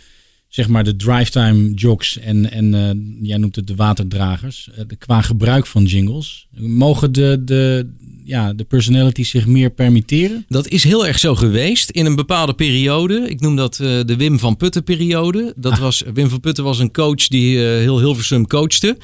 [0.47, 4.95] zeg maar, de drivetime jogs en, en eh, jij noemt het de waterdragers, eh, de-
[4.95, 6.47] qua gebruik van jingles?
[6.57, 7.87] Mogen de, de,
[8.23, 10.45] ja, de personalities zich meer permitteren?
[10.49, 13.29] Dat is heel erg zo geweest in een bepaalde periode.
[13.29, 15.53] Ik noem dat de Wim van Putten periode.
[15.55, 18.97] Dat was, Wim van Putten was een coach die heel Hilversum coachte.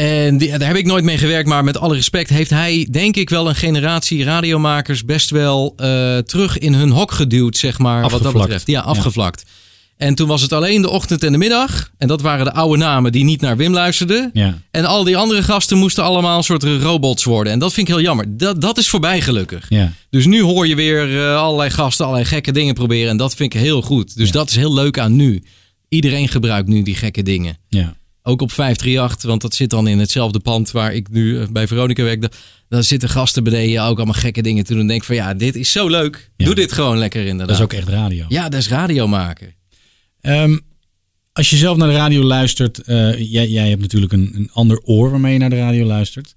[0.00, 3.16] En die, daar heb ik nooit mee gewerkt, maar met alle respect heeft hij, denk
[3.16, 8.10] ik, wel een generatie radiomakers best wel eh, terug in hun hok geduwd, zeg maar.
[8.10, 8.66] Wat dat betreft.
[8.66, 9.44] Ja, afgevlakt.
[9.96, 11.90] En toen was het alleen de ochtend en de middag.
[11.98, 14.30] En dat waren de oude namen die niet naar Wim luisterden.
[14.32, 14.58] Ja.
[14.70, 17.52] En al die andere gasten moesten allemaal een soort robots worden.
[17.52, 18.36] En dat vind ik heel jammer.
[18.36, 19.66] Dat, dat is voorbij gelukkig.
[19.68, 19.92] Ja.
[20.10, 23.10] Dus nu hoor je weer eh, allerlei gasten allerlei gekke dingen proberen.
[23.10, 24.16] En dat vind ik heel goed.
[24.16, 25.42] Dus dat is heel leuk aan nu.
[25.88, 27.58] Iedereen gebruikt nu die gekke dingen.
[27.68, 27.96] Ja.
[28.28, 31.66] Ook op 538, want dat zit dan in hetzelfde pand waar ik nu eh, bij
[31.66, 32.20] Veronica werk.
[32.22, 32.28] Da-
[32.68, 34.80] Dan zitten gasten beneden ook allemaal gekke dingen te doen.
[34.80, 36.30] En denk van ja, dit is zo leuk.
[36.36, 36.44] Ja.
[36.44, 37.48] Doe dit gewoon lekker inderdaad.
[37.48, 38.24] Dat is ook echt radio.
[38.28, 39.54] Ja, dat is radio maken.
[40.20, 40.58] Ehm,
[41.32, 44.80] als je zelf naar de radio luistert, eh, jij, jij hebt natuurlijk een, een ander
[44.80, 46.34] oor waarmee je naar de radio luistert.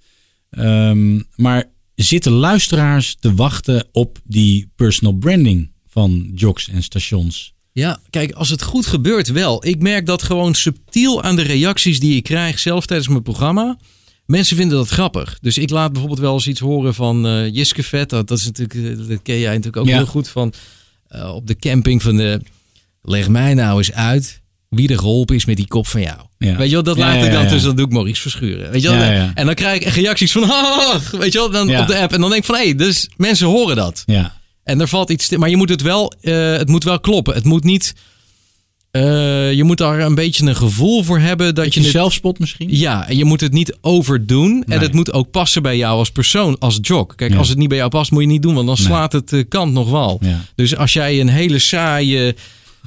[0.49, 1.63] Ehm, maar
[1.95, 7.53] zitten luisteraars te wachten op die personal branding van jocks en stations?
[7.71, 9.65] Ja, kijk, als het goed gebeurt wel.
[9.65, 13.77] Ik merk dat gewoon subtiel aan de reacties die ik krijg, zelf tijdens mijn programma.
[14.25, 15.37] Mensen vinden dat grappig.
[15.41, 18.09] Dus ik laat bijvoorbeeld wel eens iets horen van eh Jiske Vet.
[18.09, 19.95] Dat, dat, is natuurlijk, eh, dat ken jij natuurlijk ook Ja.
[19.95, 20.53] heel goed van
[21.07, 22.41] eh, op de camping van de...
[23.01, 26.19] Leg mij nou eens uit wie er geholpen is met die kop van jou.
[26.37, 26.55] Ja.
[26.55, 28.71] Weet je wel, dat laat ja, ik dan tussen, dat doe ik Maurice Verschuren.
[28.71, 29.01] Weet je wel?
[29.33, 32.13] En dan krijg ik echt reacties van, "Ah," weet je wel, dan op de app.
[32.13, 34.03] En dan denk ik van, hé, hey, dus mensen horen dat.
[34.05, 34.38] Ja,
[34.69, 35.27] En er valt iets.
[35.27, 36.13] te- Maar je moet het wel.
[36.21, 37.33] eh, het moet wel kloppen.
[37.33, 37.93] Het moet niet.
[38.91, 41.95] eh, je moet daar een beetje een gevoel voor hebben dat je je het.
[41.95, 42.67] zelfspot misschien?
[42.77, 44.63] Ja, en je moet het niet overdoen.
[44.67, 47.15] En het moet ook passen bij jou als persoon, als jog.
[47.15, 47.37] Kijk, Ja.
[47.37, 48.85] als het niet bij jou past, moet je niet doen, want dan Nee.
[48.85, 50.17] slaat het de kant nog wel.
[50.21, 50.39] Ja.
[50.55, 52.35] Dus als jij een hele saaie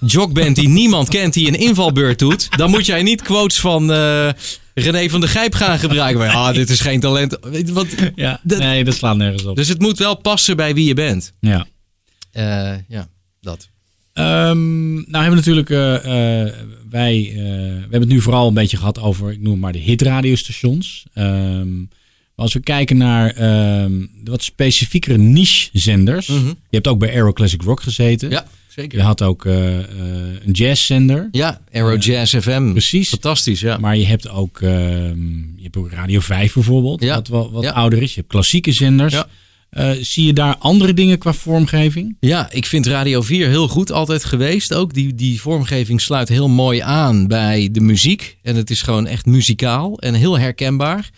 [0.06, 3.92] jog bent die niemand kent, die een invalbeurt doet, dan moet jij niet quotes van
[3.92, 4.28] eh,
[4.74, 6.18] René van der Gijp gaan gebruiken.
[6.18, 7.38] Maar, ah, dit is geen talent.
[7.72, 7.86] Wat?
[8.14, 9.56] Ja, Dat- nee, dat slaat nergens op.
[9.56, 11.32] Dus het moet wel passen bij wie je bent.
[11.40, 11.66] ja.
[12.32, 13.08] Eh, ja,
[13.40, 13.68] dat.
[14.12, 15.94] Ehm, nou hebben we natuurlijk, eh,
[16.44, 16.52] eh,
[16.90, 17.40] wij, we
[17.80, 21.04] hebben het nu vooral een beetje gehad over, ik noem maar de hitradiostations.
[21.14, 23.92] Ehm, maar als we kijken naar ehm,
[24.24, 26.26] de wat specifiekere niche-zenders.
[26.26, 26.46] Mhm.
[26.46, 28.30] Je hebt ook bij Aero Classic Rock gezeten.
[28.30, 28.98] Ja, zeker.
[28.98, 31.28] Je had ook een jazzzender.
[31.30, 32.70] Ja, Aero Jazz FM.
[32.70, 33.08] Precies.
[33.08, 33.78] Fantastisch, ja.
[33.78, 37.14] Maar je hebt ook, je hebt ook Radio 5 bijvoorbeeld, Ja.
[37.14, 37.70] wat, wat, wat Ja.
[37.70, 38.14] ouder is.
[38.14, 39.12] Je hebt klassieke zenders.
[39.12, 39.26] Ja.
[39.72, 42.16] Eh, zie je daar andere dingen qua vormgeving?
[42.20, 44.94] Ja, ik vind Radio 4 heel goed altijd geweest ook.
[44.94, 48.36] Die, die vormgeving sluit heel mooi aan bij de muziek.
[48.42, 51.10] En het is gewoon echt muzikaal en heel herkenbaar.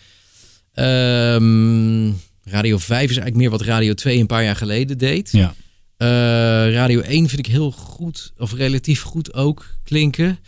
[0.73, 2.11] Ehm,
[2.43, 5.31] Radio 5 is eigenlijk meer wat Radio 2 een paar jaar geleden deed.
[5.31, 5.53] Ja.
[5.97, 10.39] Eh, Radio 1 vind ik heel goed, of relatief goed ook klinken.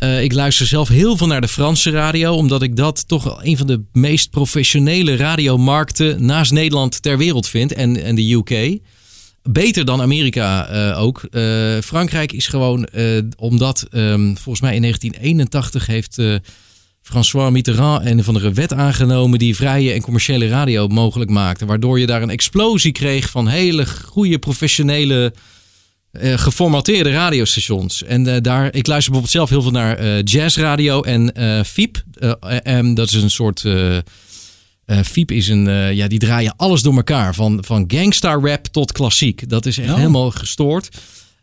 [0.00, 3.56] Eh, ik luister zelf heel veel naar de Franse radio, omdat ik dat toch een
[3.56, 8.78] van de meest professionele radiomarkten naast Nederland ter wereld vind en, en de UK.
[9.42, 11.22] Beter dan Amerika eh, ook.
[11.30, 11.42] Eh,
[11.84, 12.88] Frankrijk is gewoon,
[13.36, 16.18] omdat ehm, volgens mij in 1981 heeft
[17.02, 21.66] François Mitterrand een of andere wet aangenomen die vrije en commerciële radio mogelijk maakte.
[21.66, 25.32] Waardoor je daar een explosie kreeg van hele goede professionele
[26.12, 28.04] eh, geformateerde radiostations.
[28.04, 31.32] En eh, daar, ik luister bijvoorbeeld zelf heel veel naar eh, jazzradio en
[31.66, 32.02] FIEP.
[32.62, 33.64] En dat is een soort.
[35.04, 35.94] FIEP is een.
[35.94, 37.34] ja, die draaien alles door elkaar.
[37.34, 39.48] Van, van gangsta rap tot klassiek.
[39.48, 39.96] Dat is echt Oh.
[39.96, 40.88] helemaal gestoord.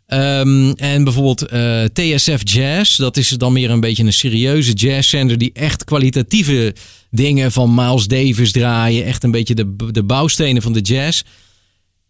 [0.06, 1.48] Ehm, en bijvoorbeeld
[1.92, 2.96] TSF Jazz.
[2.96, 5.38] Dat is dan meer een beetje een serieuze jazzzender.
[5.38, 6.74] Die echt kwalitatieve
[7.10, 9.04] dingen van Miles Davis draaien.
[9.04, 11.22] Echt een beetje de, de bouwstenen van de jazz.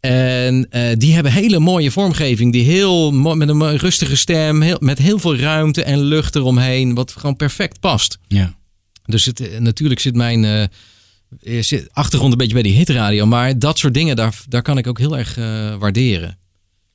[0.01, 2.53] En eh, die hebben hele mooie vormgeving.
[2.53, 4.63] Die heel met een rustige stem.
[4.63, 6.95] Heel, met heel veel ruimte en lucht eromheen.
[6.95, 8.19] Wat gewoon perfect past.
[8.27, 8.57] Ja.
[9.05, 13.27] Dus het, eh, natuurlijk zit mijn eh, zit achtergrond een beetje bij die hitradio.
[13.27, 15.35] Maar dat soort dingen, daar, daar kan ik ook heel erg
[15.79, 16.39] waarderen.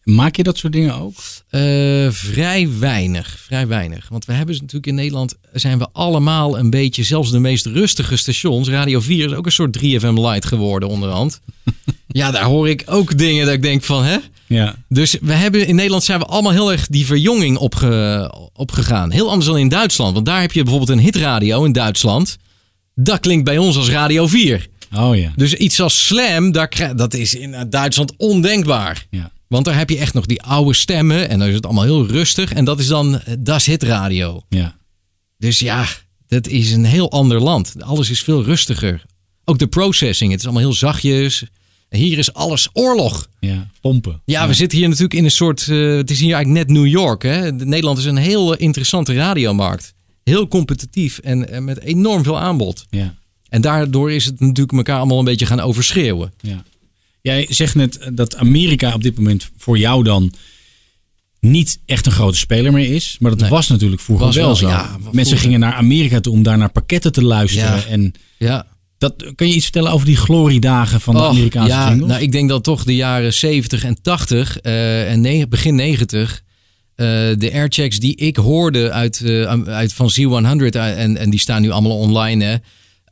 [0.03, 1.13] Maak je dat soort dingen ook?
[1.49, 1.61] Eh,
[2.09, 4.09] vrij weinig, vrij weinig.
[4.09, 7.65] Want we hebben ze natuurlijk in Nederland, zijn we allemaal een beetje, zelfs de meest
[7.65, 8.69] rustige stations.
[8.69, 11.39] Radio 4 is ook een soort 3FM light geworden onderhand.
[12.07, 14.17] ja, daar hoor ik ook dingen dat ik denk van, hè?
[14.47, 14.75] Ja.
[14.89, 19.11] Dus we hebben in Nederland zijn we allemaal heel erg die verjonging opge, opgegaan.
[19.11, 20.13] Heel anders dan in Duitsland.
[20.13, 22.37] Want daar heb je bijvoorbeeld een hitradio in Duitsland.
[22.95, 24.67] Dat klinkt bij ons als Radio 4.
[24.95, 25.31] Oh ja.
[25.35, 29.05] Dus iets als Slam, daar, dat is in Duitsland ondenkbaar.
[29.09, 29.31] Ja.
[29.53, 31.29] Want daar heb je echt nog die oude stemmen.
[31.29, 32.53] En dan is het allemaal heel rustig.
[32.53, 34.41] En dat is dan eh, Das Hit Radio.
[34.49, 34.75] Ja.
[35.37, 35.85] Dus ja,
[36.27, 37.73] dat is een heel ander land.
[37.79, 39.05] Alles is veel rustiger.
[39.45, 40.31] Ook de processing.
[40.31, 41.43] Het is allemaal heel zachtjes.
[41.89, 43.29] En hier is alles oorlog.
[43.39, 43.67] Ja.
[43.81, 44.21] Pompen.
[44.25, 45.67] Ja, we zitten hier natuurlijk in een soort.
[45.69, 47.23] eh, het is hier eigenlijk net New York.
[47.23, 47.55] Hè?
[47.55, 49.93] De- Nederland is een heel eh, interessante radiomarkt.
[50.23, 52.85] Heel competitief en, en met enorm veel aanbod.
[52.89, 53.15] Ja.
[53.49, 56.33] En daardoor is het natuurlijk elkaar allemaal een beetje gaan overschreeuwen.
[56.41, 56.63] Ja.
[57.23, 60.33] Jij zegt net dat Amerika op dit moment voor jou dan
[61.39, 63.15] niet echt een grote speler meer is.
[63.19, 63.49] Maar dat Nee.
[63.49, 64.67] was natuurlijk vroeger Was wel, wel, zo.
[64.67, 65.37] ja, Mensen vroeger.
[65.37, 67.75] gingen naar Amerika toe om daar naar pakketten te luisteren.
[67.77, 67.85] Ja.
[67.85, 68.65] En Ja.
[68.97, 72.09] dat, kan je iets vertellen over die gloriedagen van de Och, Amerikaanse ja, jingles?
[72.09, 76.41] nou, ik denk dat toch de jaren 70 en 80 eh, en begin 90.
[76.95, 77.05] eh,
[77.37, 81.61] de airchecks die ik hoorde uit, eh, uit van Z100 uit- en, en die staan
[81.61, 82.55] nu allemaal online hè.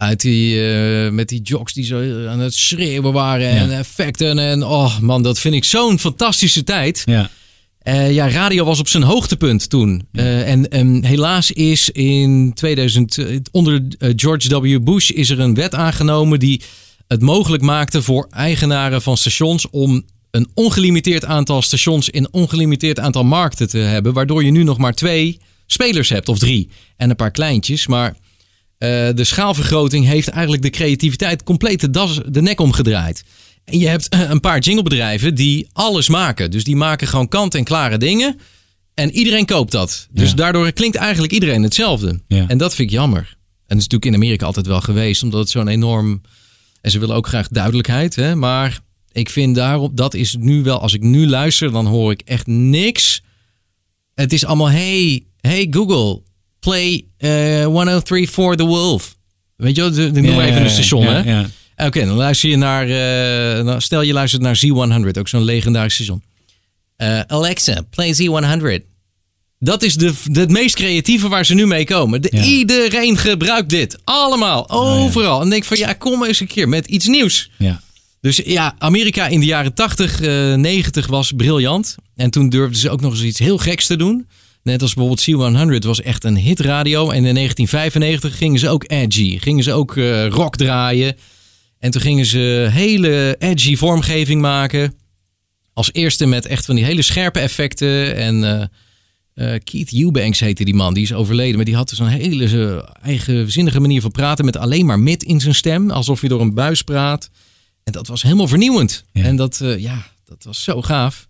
[0.02, 4.40] Uit die, eh, met die jocks die zo aan het schreeuwen waren en effecten.
[4.40, 7.04] En oh man, dat vind ik zo'n fantastische tijd.
[7.06, 7.30] ja.
[7.82, 10.08] Eh, ja, radio was op zijn hoogtepunt toen.
[10.12, 14.84] Eh, en helaas is in 2000, eh, onder eh, George W.
[14.84, 16.62] Bush is er een wet aangenomen die
[17.08, 23.00] het mogelijk maakte voor eigenaren van stations om een ongelimiteerd aantal stations in een ongelimiteerd
[23.00, 24.14] aantal markten te hebben.
[24.14, 27.88] Waardoor je nu nog maar twee spelers hebt of drie en een paar kleintjes.
[27.88, 28.16] Maar eh,
[29.16, 33.24] de schaalvergroting heeft eigenlijk de creativiteit compleet de, das, de nek omgedraaid.
[33.66, 36.52] En je hebt een paar jinglebedrijven die alles maken.
[36.52, 38.40] Dus die maken gewoon kant-en-klare dingen.
[38.94, 40.08] En iedereen koopt dat.
[40.12, 40.36] Dus Ja.
[40.36, 42.22] daardoor klinkt eigenlijk iedereen hetzelfde.
[42.28, 42.48] Ja.
[42.48, 43.20] En dat vind ik jammer.
[43.20, 45.24] En dat is natuurlijk in Amerika altijd wel geweest.
[45.24, 46.22] Omdat het zo'n enorm...
[46.82, 48.16] En ze willen ook graag duidelijkheid.
[48.16, 48.36] Hè?
[48.36, 48.80] Maar
[49.12, 49.98] ik vind daarop...
[49.98, 50.80] Dat is nu wel...
[50.82, 53.22] Als ik nu luister, dan hoor ik echt niks.
[54.14, 54.70] Het is allemaal...
[54.70, 56.22] Hey, hey Google.
[56.66, 59.16] Play eh 103 for the Wolf.
[59.56, 59.92] Weet je wel?
[59.92, 61.20] de- de- Noem maar even een station, hè?
[61.32, 61.50] ja.
[61.78, 62.84] Oké, dan luister je naar.
[62.84, 66.24] eh, nou, stel je luistert naar Z100, ook zo'n legendarisch station.
[66.96, 68.86] Eh, Alexa, play Z100.
[69.60, 72.22] Dat is de, de, het meest creatieve waar ze nu mee komen.
[72.22, 72.44] De, Ja.
[72.44, 73.98] Iedereen gebruikt dit.
[74.04, 75.42] Allemaal, overal.
[75.42, 77.50] En denk van ja, kom eens een keer met iets nieuws.
[77.58, 77.82] Ja.
[78.22, 81.96] Dus ja, Amerika in de jaren 80, eh 90 was briljant.
[82.16, 84.28] En toen durfden ze ook nog eens iets heel geks te doen.
[84.64, 87.10] Net als bijvoorbeeld C100 was echt een hitradio.
[87.10, 89.40] En in 1995 gingen ze ook edgy.
[89.40, 91.16] Gingen ze ook eh, rock draaien.
[91.80, 94.96] En toen gingen ze hele edgy vormgeving maken.
[95.74, 98.16] als eerste met echt van die hele scherpe effecten.
[98.16, 101.56] En eh, eh, Keith Eubanks heette die man, die is overleden.
[101.56, 104.46] Maar die had dus een hele eigenzinnige manier van praten.
[104.46, 105.92] Met alleen maar mid in zijn stem.
[105.92, 107.30] Alsof je door een buis praat.
[107.84, 109.06] En dat was helemaal vernieuwend.
[109.12, 109.24] Ja.
[109.24, 111.30] En dat, ja, dat was zo gaaf.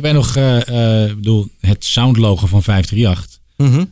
[0.00, 3.38] Ik weet nog, eh, eh, bedoel, het soundlogo van 538.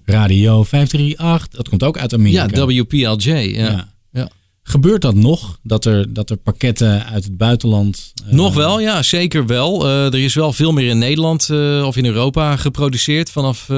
[0.05, 2.49] Radio 538, dat komt ook uit Amerika.
[2.55, 3.31] Ja, WPLJ.
[3.31, 3.71] Ja.
[3.71, 3.89] Ja.
[4.13, 4.29] Ja.
[4.63, 5.59] Gebeurt dat nog?
[5.63, 8.13] Dat er, dat er pakketten uit het buitenland...
[8.27, 9.89] eh, Nog wel, ja, zeker wel.
[9.89, 11.51] Er is wel veel meer in Nederland
[11.85, 13.71] of in Europa geproduceerd vanaf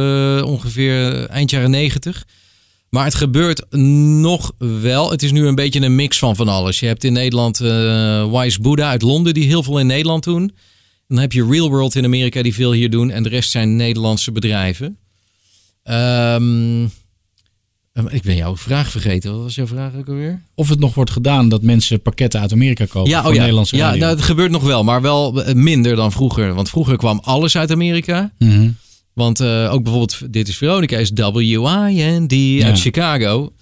[0.44, 2.24] ongeveer eind jaren negentig.
[2.90, 3.64] Maar het gebeurt
[4.20, 5.10] nog wel.
[5.10, 6.80] Het is nu een beetje een mix van van alles.
[6.80, 7.58] Je hebt in Nederland
[8.38, 10.52] Wise Buddha uit Londen, die heel veel in Nederland doen.
[11.10, 13.10] Dan heb je Real World in Amerika, die veel hier doen.
[13.10, 14.96] En de rest zijn Nederlandse bedrijven.
[15.82, 16.82] Ehm,
[17.92, 19.32] ehm, ik ben jouw vraag vergeten.
[19.32, 20.42] Wat was jouw vraag ook alweer?
[20.54, 23.40] Of het nog wordt gedaan dat mensen pakketten uit Amerika kopen Ja, voor oh ja.
[23.40, 24.00] Nederlandse ja radio.
[24.00, 26.54] nou, het gebeurt nog wel, maar wel eh, minder dan vroeger.
[26.54, 28.32] Want vroeger kwam alles uit Amerika.
[28.38, 28.70] Mhm.
[29.12, 32.66] Want eh, ook bijvoorbeeld, dit is Veronica, is WIND Ja.
[32.66, 33.52] uit Chicago.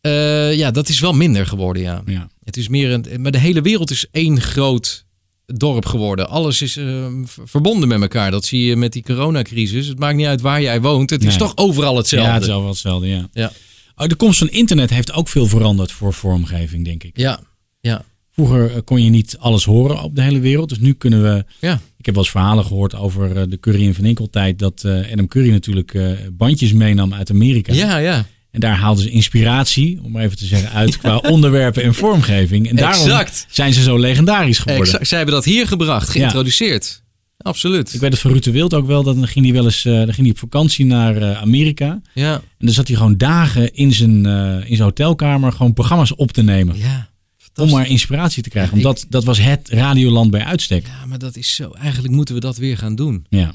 [0.00, 2.02] Eh, ja, dat is wel minder geworden, ja.
[2.06, 2.28] Ja.
[2.44, 5.03] Het is meer een, maar de hele wereld is één groot
[5.46, 6.28] dorp geworden.
[6.28, 7.06] Alles is eh,
[7.44, 8.30] verbonden met elkaar.
[8.30, 9.86] Dat zie je met die coronacrisis.
[9.86, 11.10] Het maakt niet uit waar jij woont.
[11.10, 12.28] Het is toch overal hetzelfde.
[12.28, 13.28] Ja, het is wel hetzelfde, ja.
[13.32, 13.52] Ja.
[13.96, 17.18] Oh, de komst van internet heeft ook veel veranderd voor vormgeving, denk ik.
[17.18, 17.40] ja,
[17.80, 18.04] ja.
[18.30, 20.68] Vroeger eh, kon je niet alles horen op de hele wereld.
[20.68, 21.44] Dus nu kunnen we...
[21.60, 21.80] ja.
[21.98, 24.58] Ik heb wel eens verhalen gehoord over eh, de Curry en Van Inkel tijd.
[24.58, 25.98] Dat Adam Curry natuurlijk
[26.32, 27.72] bandjes meenam uit Amerika.
[27.72, 28.26] Ja, ja.
[28.54, 32.68] En daar haalden ze inspiratie, om maar even te zeggen, uit qua onderwerpen en vormgeving.
[32.68, 33.46] En daarom Exact.
[33.50, 34.84] zijn ze zo legendarisch geworden.
[34.86, 35.08] Exact.
[35.08, 37.02] Zij hebben dat hier gebracht, geïntroduceerd.
[37.38, 37.94] Absoluut.
[37.94, 39.02] Ik weet het van Ruud de Wild ook wel.
[39.02, 42.00] Dat dan ging hij wel eens eh, dan ging hij op vakantie naar eh, Amerika.
[42.14, 46.14] Ja, En dan zat hij gewoon dagen in zijn, eh, in zijn hotelkamer gewoon programma's
[46.16, 46.76] op te nemen.
[46.78, 47.08] ja.
[47.54, 48.72] om maar inspiratie te krijgen.
[48.72, 50.86] Ja, Omdat dat was het radioland bij uitstek.
[50.86, 51.70] Ja, maar dat is zo.
[51.70, 53.26] Eigenlijk moeten we dat weer gaan doen.
[53.28, 53.54] Ja.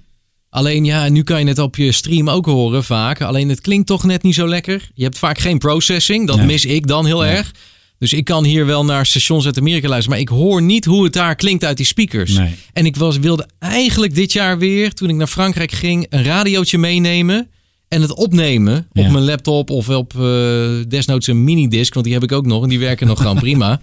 [0.50, 3.22] Alleen ja, nu kan je het op je stream ook horen vaak.
[3.22, 4.90] Alleen het klinkt toch net niet zo lekker.
[4.94, 6.28] Je hebt vaak geen processing.
[6.28, 6.46] Dat Nee.
[6.46, 7.30] mis ik dan heel Nee.
[7.32, 7.52] erg.
[7.98, 10.12] Dus ik kan hier wel naar stations uit Amerika luisteren.
[10.20, 12.32] Maar ik hoor niet hoe het daar klinkt uit die speakers.
[12.38, 12.56] Nee.
[12.74, 16.78] En ik was, wilde eigenlijk dit jaar weer, toen ik naar Frankrijk ging, een radiootje
[16.78, 17.50] meenemen.
[17.88, 21.94] En het opnemen op mijn laptop of op eh, desnoods een minidisc.
[21.94, 23.82] Want die heb ik ook nog en die werken nog gewoon prima.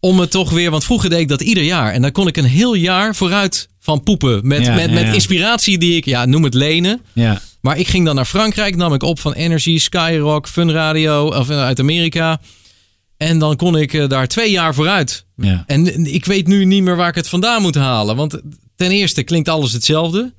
[0.00, 1.92] Om het toch weer, want vroeger deed ik dat ieder jaar.
[1.92, 4.46] En dan kon ik een heel jaar vooruit van poepen.
[4.46, 7.00] Met, Ja, met, ja, met inspiratie die ik, ja, noem het lenen.
[7.12, 7.40] Ja.
[7.60, 11.48] Maar ik ging dan naar Frankrijk, nam ik op van Energy, Skyrock, Fun Radio of
[11.48, 12.40] eh, uit Amerika.
[13.16, 15.24] En dan kon ik eh, daar twee jaar vooruit.
[15.36, 15.64] Ja.
[15.66, 18.16] En ik weet nu niet meer waar ik het vandaan moet halen.
[18.16, 18.40] Want
[18.76, 20.34] ten eerste klinkt alles hetzelfde.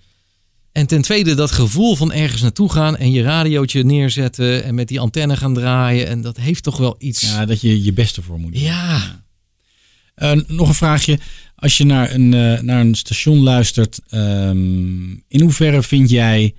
[0.72, 4.88] En ten tweede dat gevoel van ergens naartoe gaan en je radiootje neerzetten en met
[4.88, 6.08] die antenne gaan draaien.
[6.08, 7.22] En dat heeft toch wel iets.
[7.22, 8.62] ja, dat je je beste voor moet doen.
[8.62, 9.22] Ja.
[10.20, 11.20] Eh, nog een vraagje.
[11.55, 16.53] Als je naar een, eh, naar een station luistert, ehm, in hoeverre vind jij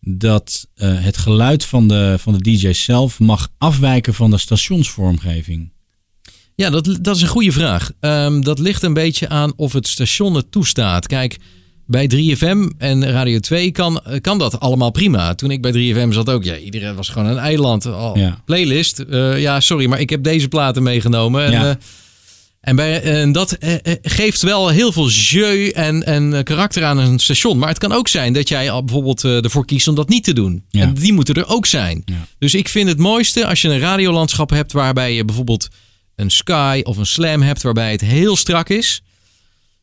[0.00, 5.72] dat eh, het geluid van de, van de DJ zelf mag afwijken van de stationsvormgeving?
[6.54, 7.90] Ja, dat, dat is een goede vraag.
[8.00, 11.06] Ehm, dat ligt een beetje aan of het station het toestaat.
[11.06, 11.36] Kijk,
[11.86, 15.34] bij 3FM en Radio 2 kan, kan dat allemaal prima.
[15.34, 17.84] Toen ik bij 3FM zat ook, ja, iedereen was gewoon een eiland.
[18.14, 18.42] Ja.
[18.44, 19.04] Playlist.
[19.36, 21.44] ja, sorry, maar ik heb deze platen meegenomen.
[21.44, 21.78] En, Ja.
[22.60, 26.84] En, bij, en dat eh, eh, geeft wel heel veel jeu en, en eh, karakter
[26.84, 27.58] aan een station.
[27.58, 30.64] Maar het kan ook zijn dat jij bijvoorbeeld ervoor kiest om dat niet te doen.
[30.70, 30.82] Ja.
[30.82, 32.02] En die moeten er ook zijn.
[32.04, 32.26] Ja.
[32.38, 35.68] Dus ik vind het mooiste als je een radiolandschap hebt waarbij je bijvoorbeeld
[36.16, 39.02] een Sky of een Slam hebt waarbij het heel strak is.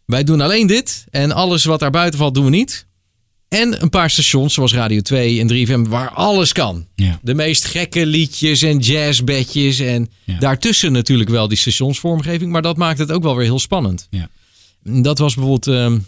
[0.06, 2.87] Wij doen alleen dit en alles wat daar buiten valt doen we niet.
[3.50, 5.48] En een paar stations zoals Radio 2 en
[5.86, 6.86] 3FM waar alles kan.
[6.96, 7.20] Ja.
[7.22, 10.40] De meest gekke liedjes en jazzbedjes en Ja.
[10.40, 12.52] daartussen natuurlijk wel die stationsvormgeving.
[12.52, 14.08] Maar dat maakt het ook wel weer heel spannend.
[14.10, 14.30] Ja.
[14.84, 16.00] Dat was bijvoorbeeld ehm,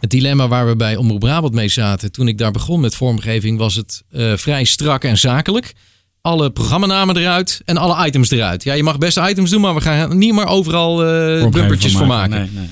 [0.00, 2.12] het dilemma waar we bij Omroep Brabant mee zaten.
[2.12, 5.72] Toen ik daar begon met vormgeving was het eh, vrij strak en zakelijk.
[6.20, 8.62] Alle programmanamen eruit en alle items eruit.
[8.64, 10.96] Ja, je mag best items doen, maar we gaan niet meer overal
[11.50, 12.30] bumpertjes voor maken.
[12.30, 12.68] Nee, nee.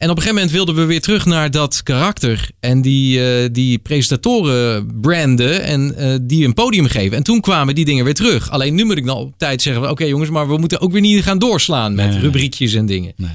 [0.00, 2.48] En op een gegeven moment wilden we weer terug naar dat karakter.
[2.60, 7.16] En die, eh, die presentatoren branden en eh, die een podium geven.
[7.16, 8.50] En toen kwamen die dingen weer terug.
[8.50, 11.00] Alleen nu moet ik dan op tijd zeggen: oké jongens, maar we moeten ook weer
[11.00, 13.12] niet gaan doorslaan met Nee, rubriekjes en dingen.
[13.16, 13.30] nee.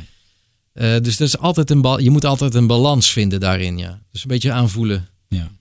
[0.74, 3.78] Eh, dus dat is altijd een bal, je moet altijd een balans vinden daarin.
[3.78, 4.01] Ja.
[4.11, 5.07] Dus een beetje aanvoelen.
[5.28, 5.51] Ja.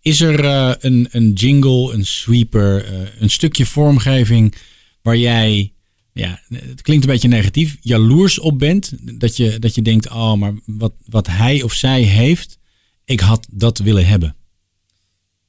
[0.00, 0.44] Is er
[0.84, 2.84] een, een jingle, een sweeper,
[3.18, 4.54] een stukje vormgeving
[5.02, 5.72] waar jij,
[6.18, 8.92] ja, het klinkt een beetje negatief, jaloers op bent?
[9.20, 12.58] Dat je, dat je denkt, oh, maar wat, wat hij of zij heeft,
[13.04, 14.36] ik had dat willen hebben.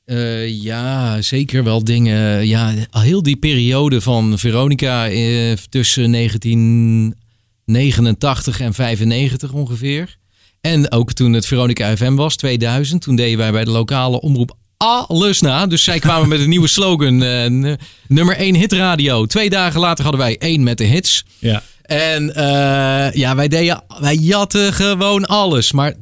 [0.05, 2.47] Eh, ja, zeker wel dingen.
[2.47, 10.17] Ja, heel die periode van Veronica eh, tussen 1989 en 95 ongeveer.
[10.61, 13.01] En ook toen het Veronica FM was, 2000.
[13.01, 14.57] Toen deden wij bij de lokale omroep
[14.87, 15.67] alles na.
[15.67, 17.17] Dus zij kwamen met een nieuwe slogan.
[17.17, 17.77] n-
[18.07, 19.25] nummer 1 hitradio.
[19.25, 21.23] Twee dagen later hadden wij één met de hits.
[21.39, 21.63] Ja.
[21.81, 25.71] En eh, ja, wij, deden, wij jatten gewoon alles.
[25.71, 25.93] Maar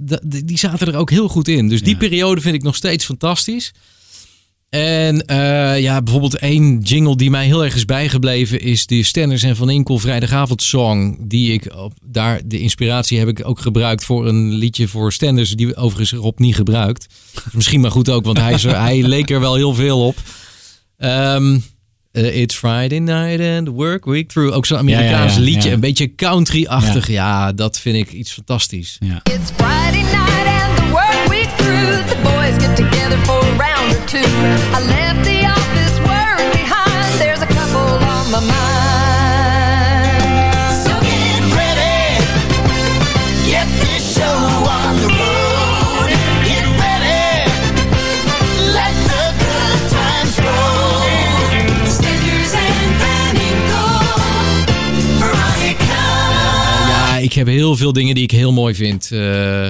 [0.43, 1.69] die zaten er ook heel goed in.
[1.69, 1.97] Dus die Ja.
[1.97, 3.71] periode vind ik nog steeds fantastisch.
[4.69, 8.61] En eh, ja, bijvoorbeeld één jingle die mij heel erg is bijgebleven...
[8.61, 11.17] is die Stenders en Van Inkel vrijdagavond song.
[11.27, 15.51] Die ik op, daar, de inspiratie heb ik ook gebruikt voor een liedje voor Stenders...
[15.51, 17.07] die overigens Rob niet gebruikt.
[17.35, 20.15] Is Misschien maar goed ook, want hij, er- hij leek er wel heel veel op.
[20.97, 21.57] Ehm,
[22.11, 24.55] eh, It's Friday night and work week through.
[24.55, 25.67] Ook zo'n Amerikaans Ja, ja, ja, liedje.
[25.69, 25.73] ja.
[25.75, 27.07] Een beetje country-achtig.
[27.07, 27.51] Ja.
[27.51, 28.97] dat vind ik iets fantastisch.
[28.99, 29.21] Ja.
[29.23, 30.46] It's Friday night
[32.77, 34.29] together for a round or two.
[34.77, 37.09] I left the office work behind.
[37.19, 40.13] There's a couple on my mind.
[40.85, 42.21] So get ready.
[43.49, 44.37] Get this show
[44.77, 46.09] on the road.
[46.45, 47.49] Get ready.
[48.77, 51.01] Let the good times roll.
[51.97, 52.89] Stickers and
[55.19, 56.03] Veronica.
[56.89, 59.11] Ja, ik heb heel veel dingen die ik heel mooi vind.
[59.11, 59.67] Eh,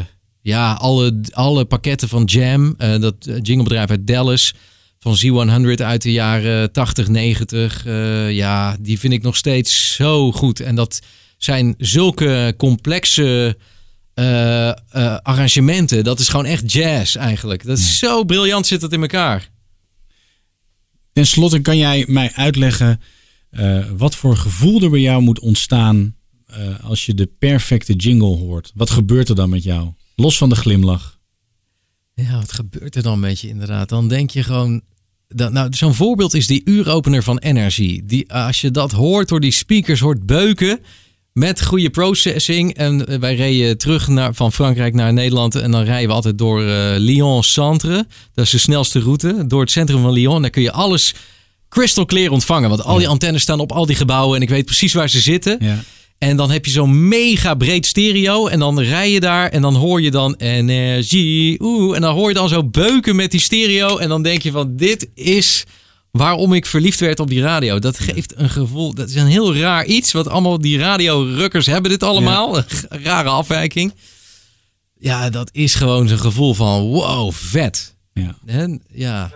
[0.48, 2.76] ja, alle, alle pakketten van Jam.
[2.78, 4.54] eh, dat eh, jinglebedrijf uit Dallas.
[5.00, 7.86] Van Z100 uit de jaren 80, 90.
[7.86, 10.60] eh, ja, die vind ik nog steeds zo goed.
[10.60, 11.02] En dat
[11.38, 13.58] zijn zulke complexe
[15.22, 16.04] arrangementen.
[16.04, 17.66] Dat is gewoon echt jazz eigenlijk.
[17.66, 19.50] Dat is zo briljant zit dat in elkaar.
[21.14, 23.02] Ten slotte kan jij mij uitleggen
[23.98, 26.16] wat voor gevoel er bij jou moet ontstaan
[26.82, 28.72] als je de perfecte jingle hoort.
[28.76, 29.94] Wat gebeurt er dan met jou?
[30.20, 31.20] Los van de glimlach.
[32.14, 33.90] Ja, wat gebeurt er dan met je inderdaad?
[33.90, 34.82] Dan denk je gewoon...
[35.28, 38.02] Dat, nou, zo'n voorbeeld is die uuropener van Energy.
[38.06, 40.80] Die, als je dat hoort door die speakers hoort beuken
[41.34, 42.74] met goede processing.
[42.74, 45.56] En eh, wij reden terug naar, van Frankrijk naar Nederland.
[45.56, 48.08] En dan rijden we altijd door eh, Lyon-Centre.
[48.34, 49.48] Dat is de snelste route.
[49.48, 50.42] Door het centrum van Lyon.
[50.42, 51.14] Dan kun je alles
[51.70, 52.70] crystal clear ontvangen.
[52.70, 54.36] Want al die antennes staan op al die gebouwen.
[54.36, 55.58] En ik weet precies waar ze zitten.
[55.60, 55.84] Ja.
[56.18, 58.48] En dan heb je zo'n mega breed stereo.
[58.48, 61.62] En dan rij je daar en dan hoor je dan energie.
[61.62, 63.98] Oeh, en dan hoor je dan zo beuken met die stereo.
[63.98, 65.64] En dan denk je van dit is
[66.12, 67.80] waarom ik verliefd werd op die radio.
[67.80, 68.94] Dat geeft een gevoel.
[68.94, 70.12] Dat is een heel raar iets.
[70.12, 72.58] Wat allemaal die radiorukkers hebben dit allemaal.
[72.58, 72.64] Een
[73.04, 73.94] rare afwijking.
[75.00, 77.96] Ja, dat is gewoon zo'n gevoel van wow, vet.
[78.14, 78.36] Ja.
[78.46, 79.32] En, ja.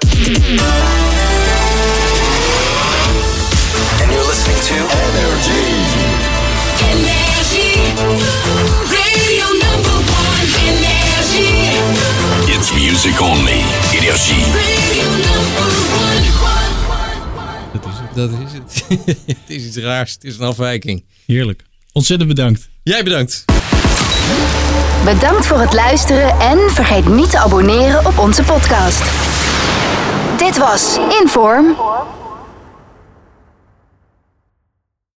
[4.02, 6.11] And you're listening to Energy.
[13.04, 13.62] Music only.
[13.92, 14.44] Energie.
[14.44, 16.22] One.
[17.74, 18.16] Dat is het.
[18.16, 18.86] Dat is het.
[19.38, 20.14] het is iets raars.
[20.14, 21.04] Het is een afwijking.
[21.26, 21.64] Heerlijk.
[21.92, 22.70] Ontzettend bedankt.
[22.84, 23.46] Jij bedankt.
[25.06, 29.04] Bedankt voor het luisteren en vergeet niet te abonneren op onze podcast.
[30.38, 31.76] Dit was Inform.